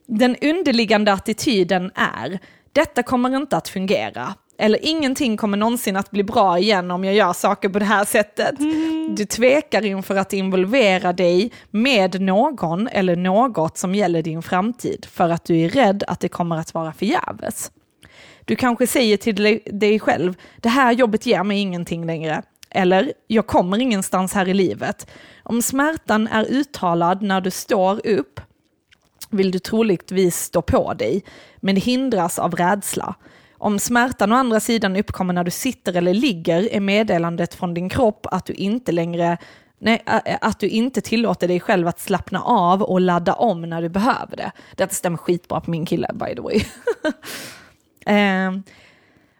[0.06, 2.38] Den underliggande attityden är,
[2.72, 4.34] detta kommer inte att fungera.
[4.58, 8.04] Eller ingenting kommer någonsin att bli bra igen om jag gör saker på det här
[8.04, 8.54] sättet.
[9.16, 15.28] Du tvekar inför att involvera dig med någon eller något som gäller din framtid för
[15.28, 17.70] att du är rädd att det kommer att vara förgäves.
[18.44, 22.42] Du kanske säger till dig själv, det här jobbet ger mig ingenting längre.
[22.74, 25.10] Eller, jag kommer ingenstans här i livet.
[25.42, 28.40] Om smärtan är uttalad när du står upp
[29.30, 31.24] vill du troligtvis stå på dig,
[31.56, 33.14] men hindras av rädsla.
[33.58, 37.88] Om smärtan å andra sidan uppkommer när du sitter eller ligger är meddelandet från din
[37.88, 39.38] kropp att du inte längre
[39.84, 40.02] Nej,
[40.40, 44.36] att du inte tillåter dig själv att slappna av och ladda om när du behöver
[44.36, 44.52] det.
[44.76, 46.60] Detta stämmer skitbra på min kille, by the way.
[48.16, 48.52] eh,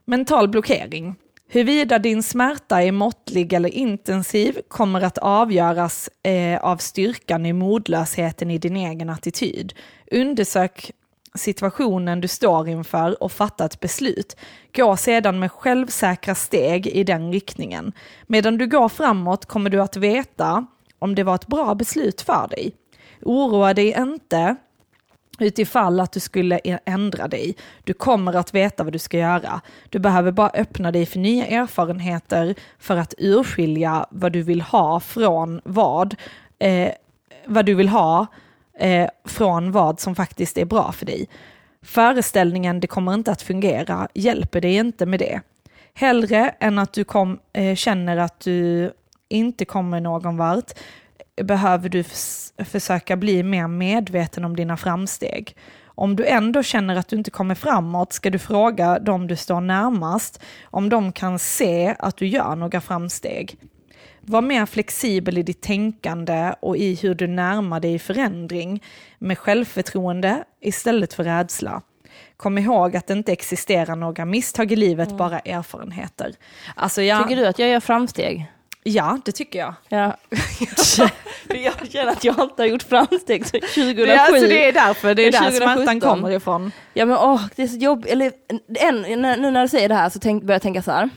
[0.04, 1.16] mental blockering.
[1.54, 8.50] Huruvida din smärta är måttlig eller intensiv kommer att avgöras eh, av styrkan i modlösheten
[8.50, 9.72] i din egen attityd.
[10.12, 10.90] Undersök
[11.34, 14.36] situationen du står inför och fatta ett beslut.
[14.76, 17.92] Gå sedan med självsäkra steg i den riktningen.
[18.26, 20.66] Medan du går framåt kommer du att veta
[20.98, 22.72] om det var ett bra beslut för dig.
[23.22, 24.56] Oroa dig inte
[25.42, 27.56] utifall att du skulle e- ändra dig.
[27.84, 29.60] Du kommer att veta vad du ska göra.
[29.88, 35.00] Du behöver bara öppna dig för nya erfarenheter för att urskilja vad du vill ha
[35.00, 36.14] från vad,
[36.58, 36.92] eh,
[37.46, 38.26] vad du vill ha
[38.78, 41.28] eh, från vad som faktiskt är bra för dig.
[41.82, 45.40] Föreställningen det kommer inte att fungera hjälper dig inte med det.
[45.94, 48.90] Hellre än att du kom, eh, känner att du
[49.28, 50.72] inte kommer någon vart
[51.42, 55.56] behöver du förs- försöka bli mer medveten om dina framsteg.
[55.94, 59.60] Om du ändå känner att du inte kommer framåt ska du fråga de du står
[59.60, 63.56] närmast om de kan se att du gör några framsteg.
[64.20, 68.82] Var mer flexibel i ditt tänkande och i hur du närmar dig förändring
[69.18, 71.82] med självförtroende istället för rädsla.
[72.36, 76.32] Kom ihåg att det inte existerar några misstag i livet, bara erfarenheter.
[76.74, 78.52] Alltså jag, Tycker du att jag gör framsteg?
[78.84, 79.74] Ja, det tycker jag.
[79.88, 80.16] Ja.
[81.48, 83.94] Jag känner att jag inte har gjort framsteg sedan 2007.
[83.94, 86.00] Det är, alltså, det är därför, det är där smärtan 2017.
[86.00, 86.72] kommer ifrån.
[86.94, 88.12] Ja men åh, det är så jobbigt.
[88.12, 88.32] Eller
[88.74, 91.10] en, nu när du säger det här så tänk, börjar jag tänka så här.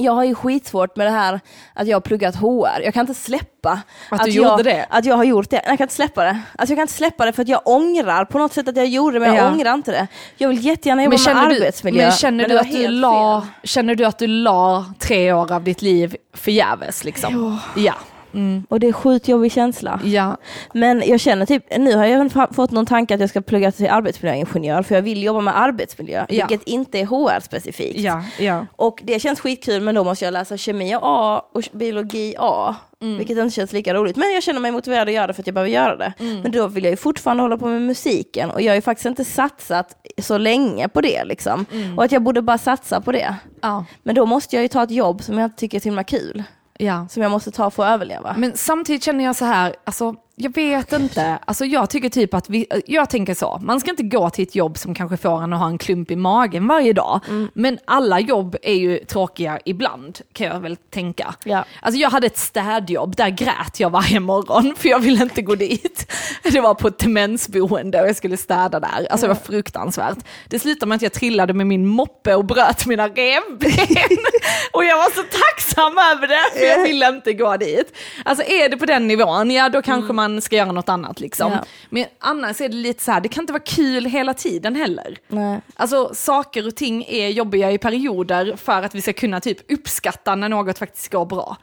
[0.00, 1.40] Jag har ju skitsvårt med det här
[1.74, 2.80] att jag har pluggat HR.
[2.84, 3.80] Jag kan inte släppa
[4.10, 4.86] Att du jag?
[4.90, 5.56] Att jag har gjort det.
[5.66, 6.30] Jag kan inte släppa det.
[6.30, 8.86] Alltså jag kan inte släppa det för att jag ångrar på något sätt att jag
[8.86, 9.52] gjorde det, men jag Ja.
[9.52, 10.06] ångrar inte det.
[10.36, 12.02] Jag vill jättegärna jobba med du, arbetsmiljö.
[12.02, 13.68] men känner, det du att du la, fel.
[13.68, 17.04] känner du att du la tre år av ditt liv förgäves?
[17.04, 17.58] Liksom?
[17.76, 17.94] Ja.
[18.34, 18.66] Mm.
[18.68, 20.00] Och det är sjukt jobbig känsla.
[20.04, 20.36] Ja.
[20.74, 23.72] Men jag känner typ, nu har jag även fått någon tanke att jag ska plugga
[23.72, 26.46] till arbetsmiljöingenjör för jag vill jobba med arbetsmiljö, Ja.
[26.48, 28.00] vilket inte är HR-specifikt.
[28.00, 28.66] Ja, ja.
[28.76, 32.74] Och det känns skitkul men då måste jag läsa kemi A och biologi A.
[33.02, 33.18] Mm.
[33.18, 34.16] Vilket inte känns lika roligt.
[34.16, 36.12] Men jag känner mig motiverad att göra det för att jag behöver göra det.
[36.20, 36.40] Mm.
[36.40, 39.06] Men då vill jag ju fortfarande hålla på med musiken och jag har ju faktiskt
[39.06, 41.66] inte satsat så länge på det liksom.
[41.72, 41.98] Mm.
[41.98, 43.34] Och att jag borde bara satsa på det.
[43.62, 43.84] ja.
[44.02, 46.04] Men då måste jag ju ta ett jobb som jag inte tycker är så himla
[46.04, 46.42] kul.
[46.78, 47.08] Ja.
[47.08, 48.34] Som jag måste ta för att överleva.
[48.38, 52.50] Men samtidigt känner jag så här, alltså, jag vet inte, alltså, jag tycker typ att
[52.50, 55.52] vi, jag tänker så, man ska inte gå till ett jobb som kanske får en
[55.52, 57.50] att ha en klump i magen varje dag, Mm.
[57.54, 61.34] men alla jobb är ju tråkiga ibland, kan jag väl tänka.
[61.44, 61.64] Ja.
[61.82, 65.54] Alltså jag hade ett städjobb, där grät jag varje morgon för jag ville inte gå
[65.54, 66.12] dit.
[66.42, 69.06] Det var på ett demensboende och jag skulle städa där.
[69.10, 70.18] Alltså det var fruktansvärt.
[70.48, 73.72] Det slutade med att jag trillade med min moppe och bröt mina revben.
[74.72, 77.96] och jag var så tacksam över det, för jag ville inte gå dit.
[78.24, 81.52] Alltså är det på den nivån, ja då kanske man ska göra något annat liksom.
[81.52, 81.64] Ja.
[81.90, 85.18] Men annars är det lite så här, det kan inte vara kul hela tiden heller.
[85.28, 85.60] Nej.
[85.76, 90.34] Alltså saker och ting är jobbiga i perioder för att vi ska kunna typ uppskatta
[90.34, 91.56] när något faktiskt går bra.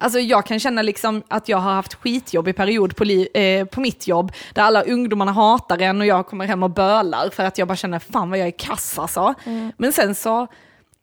[0.00, 3.80] Alltså jag kan känna liksom att jag har haft skitjobb i period på, eh, på
[3.80, 7.58] mitt jobb, där alla ungdomarna hatar en och jag kommer hem och bölar för att
[7.58, 9.34] jag bara känner fan vad jag är kass alltså.
[9.76, 10.46] Men sen så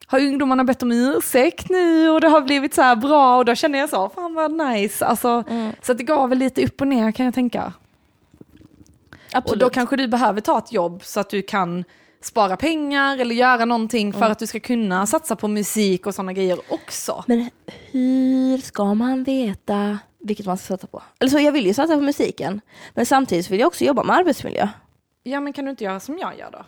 [0.06, 3.54] har ungdomarna bett om ursäkt nu och det har blivit så här bra och då
[3.54, 5.06] känner jag så, fan vad nice.
[5.06, 5.44] Alltså,
[5.82, 7.72] Så att det gav väl lite upp och ner kan jag tänka.
[9.32, 9.52] Absolut.
[9.52, 11.84] Och då kanske du behöver ta ett jobb så att du kan
[12.20, 16.32] spara pengar eller göra någonting för att du ska kunna satsa på musik och sådana
[16.32, 17.24] grejer också.
[17.26, 17.50] Men
[17.90, 21.02] hur ska man veta vilket man ska satsa på?
[21.18, 22.60] Eller så, jag vill ju satsa på musiken,
[22.94, 24.68] men samtidigt vill jag också jobba med arbetsmiljö.
[25.22, 26.64] Ja men kan du inte göra som jag gör då?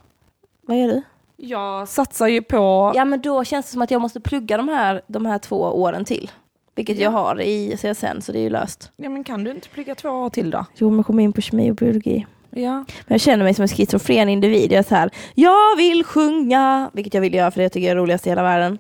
[0.63, 1.03] Vad gör du?
[1.41, 2.93] Jag satsar ju på...
[2.95, 5.57] Ja men då känns det som att jag måste plugga de här, de här två
[5.57, 6.31] åren till.
[6.75, 8.91] Vilket jag har i CSN så det är ju löst.
[8.97, 10.67] Ja men kan du inte plugga två år till då?
[10.75, 12.27] Jo men kommer in på kemi och biologi.
[12.51, 12.73] Ja.
[12.75, 14.73] Men jag känner mig som en schizofren individ.
[14.73, 17.89] Jag är så här, jag vill sjunga, vilket jag vill göra för det jag tycker
[17.89, 18.79] jag är roligast i hela världen.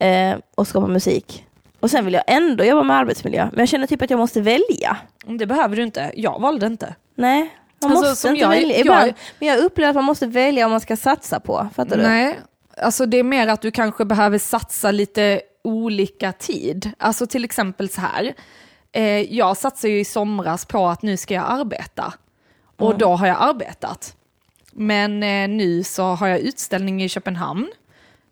[0.00, 1.44] Eh, och skapa musik.
[1.80, 3.48] Och sen vill jag ändå jobba med arbetsmiljö.
[3.52, 4.96] Men jag känner typ att jag måste välja.
[5.26, 6.12] Det behöver du inte.
[6.16, 6.94] Jag valde inte.
[7.14, 7.50] Nej,
[7.88, 8.68] man Alltså, måste inte jag- välja.
[8.70, 11.68] jag- Ibland, Men jag upplever att man måste välja vad man ska satsa på.
[11.74, 12.02] Fattar du?
[12.02, 12.38] Nej,
[12.78, 16.90] alltså det är mer att du kanske behöver satsa lite olika tid.
[16.98, 18.34] Alltså till exempel så här.
[18.92, 22.14] Eh, jag satsade ju i somras på att nu ska jag arbeta.
[22.78, 24.16] Och då har jag arbetat.
[24.72, 27.68] Men eh, nu så har jag utställning i Köpenhamn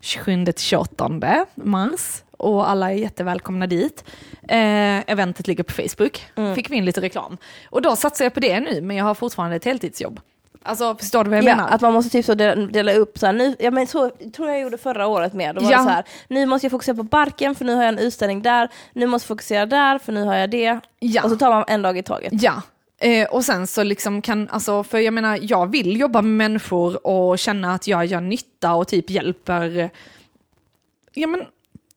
[0.03, 4.05] 27-28 mars och alla är jättevälkomna dit.
[4.49, 6.25] Eh, eventet ligger på Facebook,
[6.55, 7.37] fick vi in lite reklam.
[7.71, 10.21] Och då satsar jag på det nu, men jag har fortfarande ett heltidsjobb.
[10.63, 11.69] Alltså förstår du vad jag Ja, menar?
[11.69, 14.49] att man måste typ så dela, dela upp så här, nu, ja, men så tror
[14.49, 15.55] jag jag gjorde förra året med.
[15.55, 15.79] Då var Ja.
[15.79, 18.43] det så här, nu måste jag fokusera på barken för nu har jag en utställning
[18.43, 20.81] där, nu måste jag fokusera där för nu har jag det.
[20.99, 21.25] Ja.
[21.25, 22.33] Och så tar man en dag i taget.
[22.43, 22.63] Ja,
[23.01, 27.07] eh, och sen så liksom kan, alltså för jag menar, jag vill jobba med människor
[27.07, 29.91] och känna att jag gör nytta och typ hjälper,
[31.15, 31.41] ja men,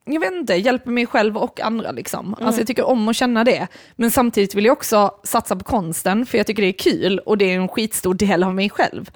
[0.06, 2.36] jag vet inte, hjälper mig själv och andra liksom.
[2.42, 3.68] Alltså jag tycker om att känna det.
[3.96, 7.38] Men samtidigt vill jag också satsa på konsten, för jag tycker det är kul och
[7.38, 9.12] det är en skitstor del av mig själv.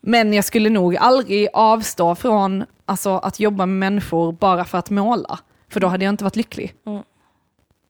[0.00, 4.90] Men jag skulle nog aldrig avstå från alltså, att jobba med människor bara för att
[4.90, 6.74] måla, för då hade jag inte varit lycklig.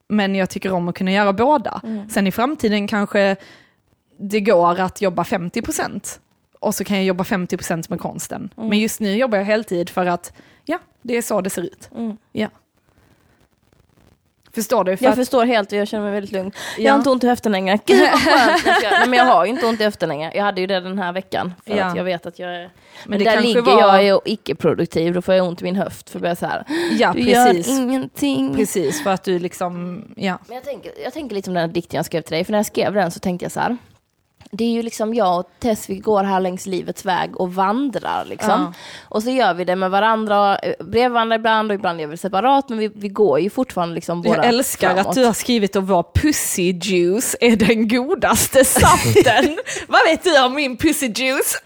[0.08, 1.80] Men jag tycker om att kunna göra båda.
[2.10, 3.36] Sen i framtiden kanske
[4.18, 6.18] det går att jobba 50%
[6.60, 8.50] och så kan jag jobba 50% med konsten.
[8.56, 10.32] Men just nu jobbar jag heltid för att,
[10.64, 11.90] ja, det är så det ser ut.
[11.96, 12.16] Mm.
[12.32, 12.48] Ja.
[14.54, 14.96] Förstår du?
[14.96, 16.52] För Jag att, förstår helt och jag känner mig väldigt lugn.
[16.76, 16.90] Jag Ja.
[16.92, 17.78] har inte ont i höften längre.
[17.86, 18.62] Gud vad skönt.
[18.82, 20.32] Jag Nej, men jag har ju inte ont i höften längre.
[20.34, 21.54] Jag hade ju det den här veckan.
[21.66, 21.84] För Ja.
[21.84, 22.70] att jag vet att jag är...
[23.06, 25.14] Men, det där ligger var- jag och icke-produktiv.
[25.14, 26.10] Då får jag ont i min höft.
[26.10, 26.64] För börja så här.
[26.98, 27.68] ja, Du precis.
[27.68, 28.54] gör ingenting.
[28.54, 30.38] Precis, för att du liksom, ja.
[30.46, 32.52] Men jag tänker, jag tänker lite om den här dikten jag skrev till dig, för
[32.52, 33.76] när jag skrev den så tänkte jag så här.
[34.50, 38.24] Det är ju liksom jag och Tess, vi går här längs livets väg och vandrar
[38.24, 38.50] liksom.
[38.50, 38.72] Ja.
[39.08, 42.18] Och så gör vi det med varandra, eh, brevvandrar ibland och ibland gör vi det
[42.18, 45.06] separat, men vi, vi går ju fortfarande liksom båda Jag älskar framåt.
[45.06, 49.58] att du har skrivit att vår pussy juice är den godaste saften.
[49.88, 51.60] Vad vet du om min pussy juice?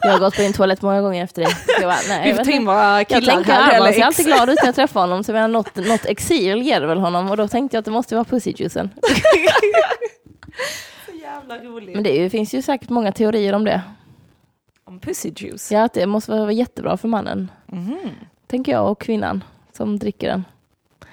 [0.00, 1.52] Jag har gått på din toalett många gånger efter Jag,
[1.82, 3.76] bara, nej, Vi jag, får ta in våra jag killar här.
[3.76, 6.62] Eller ser alltid glad ut när jag träffar honom, så jag menar, något, något exil
[6.62, 8.90] ger det väl honom och då tänkte jag att det måste vara pussyjuicen.
[11.48, 11.94] Jävla roligt.
[11.94, 13.82] Men det är finns ju säkert många teorier om det.
[14.84, 15.72] Om pussy juice?
[15.72, 17.50] Ja, att det måste vara jättebra för mannen.
[17.66, 17.98] Mhm.
[18.46, 20.44] Tänker jag och kvinnan som dricker den.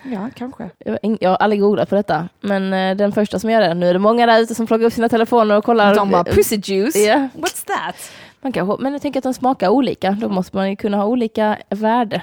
[0.04, 0.70] Ja, kanske.
[0.78, 3.90] Jag, jag har aldrig googlat på detta, men eh, den första som gör det, nu
[3.90, 5.96] är det många där ute som plockar upp sina telefoner och kollar.
[5.96, 6.96] De bara, pussy juice?
[6.96, 8.12] Ja, What's that?
[8.42, 11.06] man kanske, men jag tänker att de smakar olika, då måste man ju kunna ha
[11.06, 12.22] olika värde.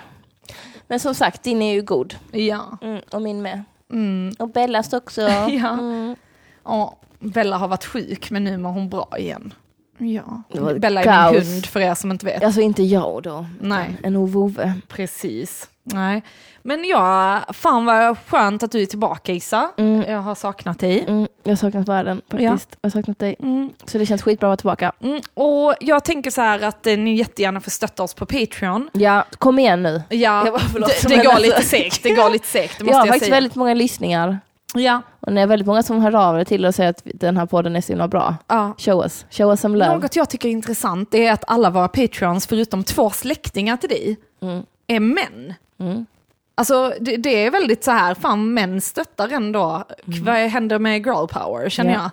[0.86, 2.14] Men som sagt, din är ju god.
[2.30, 2.78] Ja.
[2.82, 3.62] Mm, och min med.
[3.90, 4.34] Mm.
[4.38, 5.20] Och Bellas också.
[5.48, 5.68] Ja.
[5.72, 6.16] Mm.
[6.64, 9.55] Ja, Bella har varit sjuk men nu mår hon bra igen.
[9.99, 10.43] Ja.
[10.79, 11.33] Bella är kaos.
[11.33, 12.45] min hund för er som inte vet.
[12.45, 13.47] Alltså inte jag då.
[13.61, 13.97] Nej.
[14.03, 14.75] En ovove.
[14.89, 15.68] Precis.
[15.85, 16.23] Nej.
[16.62, 19.70] Men ja, fan vad skönt att du är tillbaka Issa.
[19.77, 20.03] Mm.
[20.11, 21.05] Jag har saknat dig.
[21.09, 22.77] Mm, jag har saknat världen faktiskt.
[22.81, 23.37] Jag har saknat dig.
[23.39, 23.70] Mm.
[23.85, 24.93] Så det känns skitbra att vara tillbaka.
[25.09, 25.20] Mm.
[25.35, 28.89] Och jag tänker så här att eh, ni jättegärna får stötta oss på Patreon.
[28.93, 30.03] Ja, kom igen nu.
[30.09, 32.03] Ja, Jag bara, förlåt, det, det går alltså- lite segt.
[32.03, 33.35] Det går lite segt, det Jag måste har jag, faktiskt säga.
[33.37, 34.39] väldigt många lyssningar.
[34.75, 37.37] Ja, Och det är väldigt många som hör av er till och säger att den
[37.37, 38.37] här podden är så himla bra.
[38.49, 38.75] ja.
[38.79, 39.27] Show us.
[39.31, 39.95] Show us some love.
[39.95, 44.16] Något jag tycker är intressant är att alla våra Patreons, förutom två släktingar till dig,
[44.43, 44.62] Mm.
[44.87, 45.55] är män.
[45.81, 46.07] Mm.
[46.55, 49.85] Alltså det, det är väldigt så här, fan män stöttar ändå.
[50.05, 51.99] Vad händer med girl power känner Ja.
[52.03, 52.11] jag?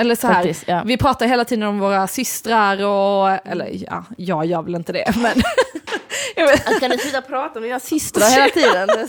[0.00, 0.82] Eller så här, Faktiskt, ja.
[0.86, 5.12] vi pratar hela tiden om våra systrar och, eller ja, jag gör väl inte det,
[5.16, 5.42] men
[6.36, 9.08] jag vet, Ska ni sluta prata om dina systrar hela tiden?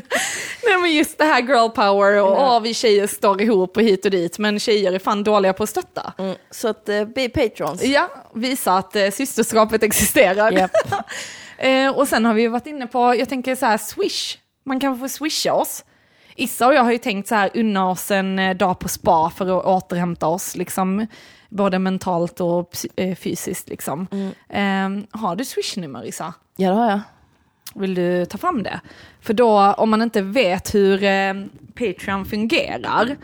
[0.66, 2.56] nej, men just det här girl power och Ja.
[2.56, 5.62] åh, vi tjejer står ihop och hit och dit, men tjejer är fan dåliga på
[5.62, 6.12] att stötta.
[6.18, 6.36] Mm.
[6.50, 7.84] Så att uh, be patrons.
[7.84, 10.52] Ja, visa att eh, systerskapet existerar.
[10.52, 10.70] Japp.
[11.58, 14.38] Eh, och sen har vi varit inne på, jag tänker så här, swish.
[14.64, 15.84] Man kan få swisha oss.
[16.36, 19.30] Issa och jag har ju tänkt så här, unna oss en eh, dag på spa
[19.30, 21.06] för att återhämta oss, liksom,
[21.48, 23.68] både mentalt och eh, fysiskt.
[23.68, 24.06] Liksom.
[24.48, 26.34] Eh, har du swishnummer Issa?
[26.56, 27.00] Ja, det har jag.
[27.74, 28.80] Vill du ta fram det?
[29.20, 31.34] För då, om man inte vet hur eh,
[31.74, 33.16] Patreon fungerar,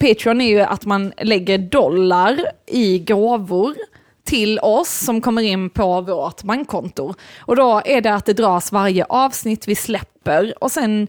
[0.00, 3.74] Patreon är ju att man lägger dollar i gåvor
[4.24, 7.14] till oss som kommer in på vårt bankkonto.
[7.38, 11.08] Och då är det att det dras varje avsnitt vi släpper och sen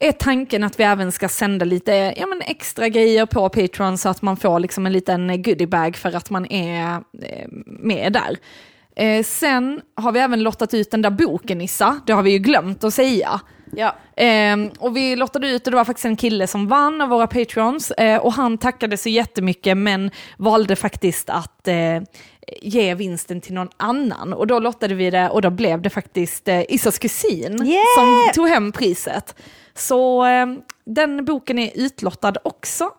[0.00, 4.08] är tanken att vi även ska sända lite ja, men extra grejer på Patreon så
[4.08, 8.36] att man får liksom en liten goodiebag för att man är eh, med där.
[8.96, 12.38] Eh, sen har vi även lottat ut den där boken Issa, det har vi ju
[12.38, 13.40] glömt att säga.
[13.76, 13.96] Ja.
[14.24, 17.26] Eh, och vi lottade ut och det var faktiskt en kille som vann av våra
[17.26, 22.02] patreons eh, och han tackade så jättemycket men valde faktiskt att eh,
[22.62, 26.48] ge vinsten till någon annan och då lottade vi det och då blev det faktiskt
[26.48, 27.84] eh, Issas kusin Yeah!
[27.96, 29.34] som tog hem priset.
[29.74, 30.46] Så eh,
[30.84, 32.90] den boken är utlottad också.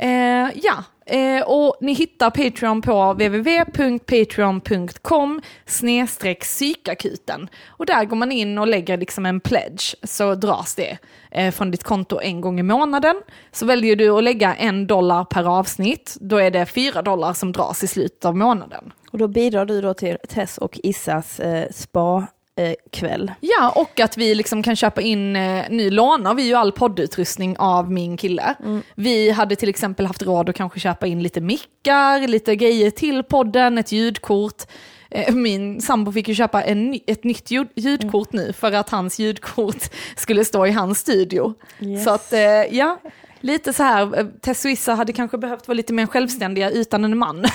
[0.00, 7.48] Eh, ja, eh, och ni hittar Patreon på www.patreon.com snedstreck psykakuten.
[7.66, 10.98] Och där går man in och lägger liksom en pledge så dras det
[11.30, 13.16] eh, från ditt konto en gång i månaden.
[13.52, 17.52] Så väljer du att lägga en dollar per avsnitt, då är det fyra dollar som
[17.52, 18.92] dras i slutet av månaden.
[19.10, 22.26] Och då bidrar du då till Tess och Issas eh, spa
[22.92, 23.32] kväll.
[23.40, 27.56] Ja, och att vi liksom kan köpa in, eh, nu lånar vi ju all poddutrustning
[27.58, 28.54] av min kille.
[28.94, 33.22] Vi hade till exempel haft råd att kanske köpa in lite mickar, lite grejer till
[33.22, 34.62] podden, ett ljudkort.
[35.10, 39.18] Eh, Min sambo fick ju köpa en, ett nytt ljud, ljudkort nu för att hans
[39.18, 39.82] ljudkort
[40.16, 41.54] skulle stå i hans studio.
[41.80, 42.04] Yes.
[42.04, 42.40] Så att, eh,
[42.70, 42.98] ja,
[43.40, 47.04] lite så här, eh, Tess och Issa hade kanske behövt vara lite mer självständiga utan
[47.04, 47.42] en man.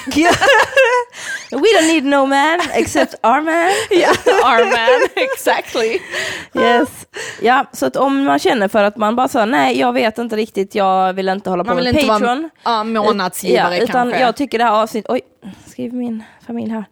[1.51, 3.71] We don't need no man except our man.
[4.01, 5.99] Ja, our man, exactly.
[6.53, 6.89] Yes.
[7.41, 10.35] Ja, så att om man känner för att man bara sa nej, jag vet inte
[10.35, 12.21] riktigt, jag vill inte hålla på med Patreon.
[12.21, 14.21] vara ja, månadsgivare ja, utan kanske.
[14.21, 15.21] jag tycker det här avsnittet, oj,
[15.67, 16.85] skriv min familj här.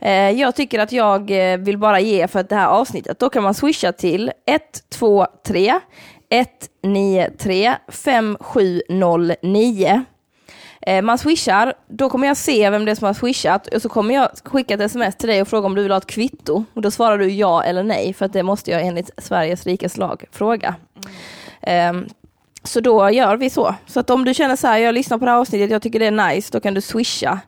[0.00, 3.42] Eh, jag tycker att jag eh, vill bara ge för det här avsnittet, då kan
[3.42, 5.80] man swisha till 123
[6.32, 10.04] 193 5709.
[10.86, 13.88] Eh, man swishar, då kommer jag se vem det är som har swishat och så
[13.88, 16.64] kommer jag skicka ett sms till dig och fråga om du vill ha ett kvitto.
[16.74, 19.96] Och då svarar du ja eller nej, för att det måste jag enligt Sveriges rikes
[19.96, 20.74] lag fråga.
[21.62, 22.06] Ehm,
[22.64, 23.74] så då gör vi så.
[23.86, 25.98] Så att om du känner så här, jag lyssnar på det här avsnittet, jag tycker
[25.98, 27.40] det är nice, då kan du swisha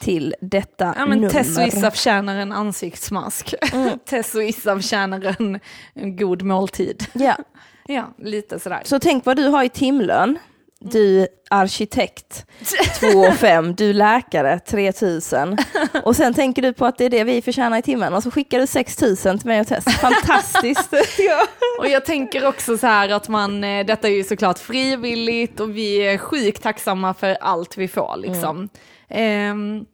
[0.00, 1.30] till detta Ja men nummer.
[1.30, 3.54] Tess och Issa förtjänar en ansiktsmask.
[3.72, 3.98] Mm.
[4.06, 5.60] Tess och Issa förtjänar en,
[5.94, 7.06] en god måltid.
[7.12, 7.36] Ja.
[7.94, 8.80] Ja, lite sådär.
[8.84, 10.38] Så tänk vad du har i timlön.
[10.84, 12.46] Du arkitekt
[13.00, 15.56] 2 5, du läkare 3000
[16.04, 18.30] och sen tänker du på att det är det vi förtjänar i timmen och så
[18.30, 19.84] skickar du 6000 till mig och Tess.
[19.84, 20.88] Fantastiskt!
[21.18, 21.46] ja.
[21.78, 25.76] Och jag tänker också så här att man, eh, detta är ju såklart frivilligt och
[25.76, 28.68] vi är sjukt tacksamma för allt vi får liksom.
[29.08, 29.84] Ehm,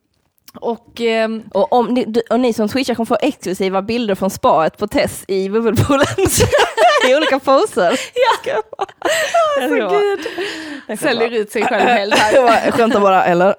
[0.61, 4.79] och ehm, Och, om ni, och ni som swishar kommer få exklusiva bilder från spaet
[4.79, 6.07] på Tess i bubbelpoolen
[7.09, 8.01] i olika poser.
[8.47, 8.63] Ja.
[9.63, 9.99] alltså,
[10.89, 12.43] gud, säljer ut sig själv helt här.
[12.43, 13.55] var skämt bara, eller?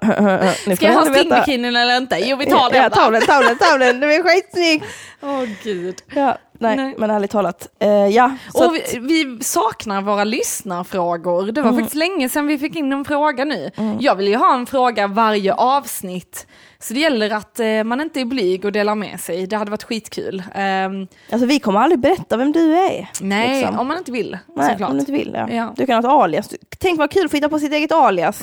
[0.68, 2.16] Ni Ska jag ha stingbikinin eller inte?
[2.18, 2.82] Jo vi tar den.
[2.82, 4.84] Ja, ta den, ta den, ta den, det är skitsnyggt!
[5.22, 5.96] Åh gud.
[6.14, 6.94] Ja, nej, Nej.
[6.98, 7.68] men ärligt talat.
[7.80, 11.52] Eh, ja, Och vi, vi saknar våra lyssnarfrågor.
[11.52, 11.80] Det var Mm.
[11.80, 13.70] faktiskt länge sedan vi fick in en fråga nu.
[14.00, 16.46] Jag vill ju ha en fråga varje avsnitt.
[16.82, 19.46] Så det gäller att eh, man inte är blyg och delar med sig.
[19.46, 20.42] Det hade varit skitkul.
[20.54, 23.08] Ehm, alltså, vi kommer aldrig berätta vem du är.
[23.20, 23.78] nej, liksom.
[23.78, 24.90] om man inte vill Nej, såklart.
[24.90, 25.32] om du inte vill.
[25.34, 25.50] Ja.
[25.50, 25.74] Ja.
[25.76, 26.54] Du kan ha ett alias.
[26.78, 28.42] Tänk vad kul att få hitta på sitt eget alias.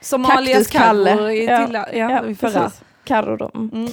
[0.00, 3.36] Som alias Carro i ja, ja, ja, förra.
[3.36, 3.50] då.
[3.54, 3.88] Mm.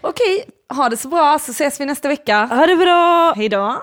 [0.00, 2.44] Okej, ha det så bra så ses vi nästa vecka.
[2.44, 3.32] Ha det bra!
[3.36, 3.82] Hej då!